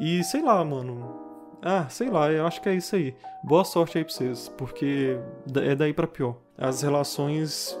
E 0.00 0.22
sei 0.24 0.42
lá, 0.42 0.64
mano. 0.64 1.26
Ah, 1.60 1.88
sei 1.88 2.08
lá, 2.08 2.30
eu 2.30 2.46
acho 2.46 2.60
que 2.60 2.68
é 2.68 2.74
isso 2.74 2.94
aí. 2.94 3.16
Boa 3.42 3.64
sorte 3.64 3.98
aí 3.98 4.04
pra 4.04 4.14
vocês, 4.14 4.48
porque 4.56 5.18
é 5.56 5.74
daí 5.74 5.92
para 5.92 6.06
pior. 6.06 6.36
As 6.56 6.82
relações 6.82 7.78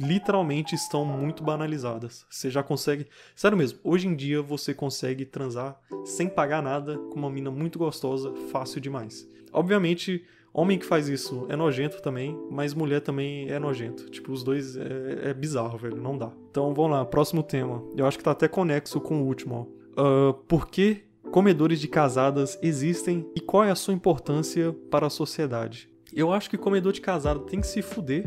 literalmente 0.00 0.74
estão 0.74 1.04
muito 1.04 1.42
banalizadas. 1.42 2.26
Você 2.30 2.50
já 2.50 2.62
consegue. 2.62 3.06
Sério 3.34 3.56
mesmo, 3.56 3.78
hoje 3.82 4.06
em 4.06 4.14
dia 4.14 4.40
você 4.40 4.72
consegue 4.72 5.24
transar 5.24 5.78
sem 6.04 6.28
pagar 6.28 6.62
nada 6.62 6.96
com 6.96 7.16
uma 7.16 7.30
mina 7.30 7.50
muito 7.50 7.78
gostosa, 7.78 8.32
fácil 8.50 8.80
demais. 8.80 9.28
Obviamente, 9.52 10.24
homem 10.52 10.78
que 10.78 10.86
faz 10.86 11.08
isso 11.08 11.46
é 11.48 11.56
nojento 11.56 12.00
também, 12.02 12.38
mas 12.50 12.74
mulher 12.74 13.00
também 13.00 13.48
é 13.48 13.58
nojento. 13.58 14.08
Tipo, 14.10 14.32
os 14.32 14.42
dois 14.42 14.76
é, 14.76 15.30
é 15.30 15.34
bizarro, 15.34 15.78
velho, 15.78 16.00
não 16.00 16.16
dá. 16.16 16.32
Então 16.50 16.72
vamos 16.74 16.92
lá, 16.92 17.04
próximo 17.04 17.42
tema. 17.42 17.82
Eu 17.96 18.06
acho 18.06 18.18
que 18.18 18.24
tá 18.24 18.30
até 18.30 18.48
conexo 18.48 19.00
com 19.00 19.22
o 19.22 19.26
último, 19.26 19.54
ó. 19.74 19.78
Uh, 20.00 20.32
por 20.32 20.68
que 20.68 21.02
comedores 21.32 21.80
de 21.80 21.88
casadas 21.88 22.58
existem 22.62 23.28
e 23.34 23.40
qual 23.40 23.64
é 23.64 23.70
a 23.70 23.74
sua 23.74 23.92
importância 23.92 24.72
para 24.90 25.08
a 25.08 25.10
sociedade? 25.10 25.90
Eu 26.12 26.32
acho 26.32 26.48
que 26.48 26.56
comedor 26.56 26.92
de 26.92 27.00
casada 27.00 27.40
tem 27.40 27.60
que 27.60 27.66
se 27.66 27.82
fuder 27.82 28.24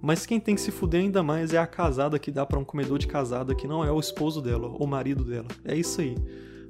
mas 0.00 0.26
quem 0.26 0.40
tem 0.40 0.54
que 0.54 0.60
se 0.60 0.70
fuder 0.70 1.00
ainda 1.00 1.22
mais 1.22 1.52
é 1.52 1.58
a 1.58 1.66
casada 1.66 2.18
que 2.18 2.30
dá 2.30 2.46
para 2.46 2.58
um 2.58 2.64
comedor 2.64 2.98
de 2.98 3.06
casada 3.06 3.54
que 3.54 3.66
não 3.66 3.84
é 3.84 3.90
o 3.90 4.00
esposo 4.00 4.40
dela, 4.40 4.68
o 4.68 4.86
marido 4.86 5.24
dela. 5.24 5.48
É 5.64 5.74
isso 5.74 6.00
aí. 6.00 6.16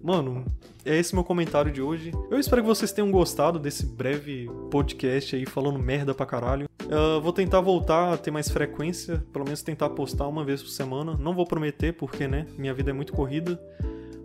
Mano, 0.03 0.47
é 0.85 0.97
esse 0.97 1.15
meu 1.15 1.23
comentário 1.23 1.71
de 1.71 1.83
hoje. 1.83 2.11
Eu 2.31 2.39
espero 2.41 2.63
que 2.63 2.69
vocês 2.69 2.91
tenham 2.91 3.11
gostado 3.11 3.59
desse 3.59 3.85
breve 3.85 4.49
podcast 4.71 5.37
aí 5.37 5.45
falando 5.45 5.79
merda 5.79 6.15
pra 6.15 6.25
caralho. 6.25 6.67
Uh, 6.85 7.21
vou 7.21 7.33
tentar 7.33 7.61
voltar 7.61 8.15
a 8.15 8.17
ter 8.17 8.31
mais 8.31 8.49
frequência, 8.49 9.23
pelo 9.33 9.45
menos 9.45 9.63
tentar 9.63 9.91
postar 9.91 10.27
uma 10.27 10.43
vez 10.43 10.63
por 10.63 10.71
semana. 10.71 11.17
Não 11.19 11.35
vou 11.35 11.47
prometer, 11.47 11.93
porque, 11.93 12.27
né, 12.27 12.47
minha 12.57 12.73
vida 12.73 12.91
é 12.91 12.95
muito 12.95 13.13
corrida. 13.13 13.61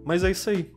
Mas 0.06 0.24
é 0.24 0.32
isso 0.32 0.50
aí. 0.50 0.72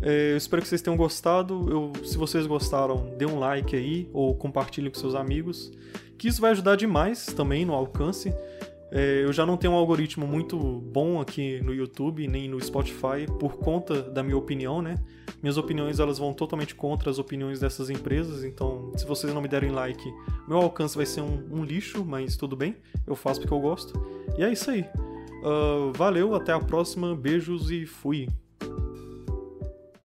É, 0.00 0.32
eu 0.32 0.36
espero 0.36 0.62
que 0.62 0.68
vocês 0.68 0.82
tenham 0.82 0.96
gostado. 0.96 1.66
Eu, 1.70 1.92
se 2.04 2.16
vocês 2.16 2.46
gostaram, 2.46 3.14
dê 3.16 3.26
um 3.26 3.38
like 3.38 3.74
aí 3.74 4.08
ou 4.12 4.34
compartilhe 4.34 4.90
com 4.90 4.98
seus 4.98 5.14
amigos 5.14 5.72
que 6.18 6.26
isso 6.26 6.40
vai 6.40 6.50
ajudar 6.50 6.76
demais 6.76 7.26
também 7.26 7.64
no 7.64 7.72
alcance. 7.72 8.34
É, 8.90 9.22
eu 9.22 9.32
já 9.32 9.46
não 9.46 9.56
tenho 9.56 9.74
um 9.74 9.76
algoritmo 9.76 10.26
muito 10.26 10.58
bom 10.58 11.20
aqui 11.20 11.60
no 11.60 11.74
YouTube 11.74 12.26
nem 12.26 12.48
no 12.48 12.60
Spotify 12.60 13.26
por 13.38 13.58
conta 13.58 14.02
da 14.02 14.22
minha 14.22 14.36
opinião, 14.36 14.82
né? 14.82 14.96
Minhas 15.42 15.56
opiniões 15.56 16.00
elas 16.00 16.18
vão 16.18 16.32
totalmente 16.32 16.74
contra 16.74 17.10
as 17.10 17.18
opiniões 17.18 17.60
dessas 17.60 17.90
empresas, 17.90 18.42
então 18.42 18.90
se 18.96 19.06
vocês 19.06 19.32
não 19.32 19.40
me 19.40 19.46
derem 19.46 19.70
like, 19.70 20.12
meu 20.48 20.58
alcance 20.58 20.96
vai 20.96 21.06
ser 21.06 21.20
um, 21.20 21.46
um 21.52 21.64
lixo, 21.64 22.04
mas 22.04 22.34
tudo 22.34 22.56
bem, 22.56 22.76
eu 23.06 23.14
faço 23.14 23.40
porque 23.40 23.54
eu 23.54 23.60
gosto. 23.60 23.92
E 24.36 24.42
é 24.42 24.50
isso 24.50 24.70
aí. 24.70 24.84
Uh, 25.42 25.92
valeu, 25.94 26.34
até 26.34 26.52
a 26.52 26.58
próxima, 26.58 27.14
beijos 27.14 27.70
e 27.70 27.86
fui. 27.86 28.26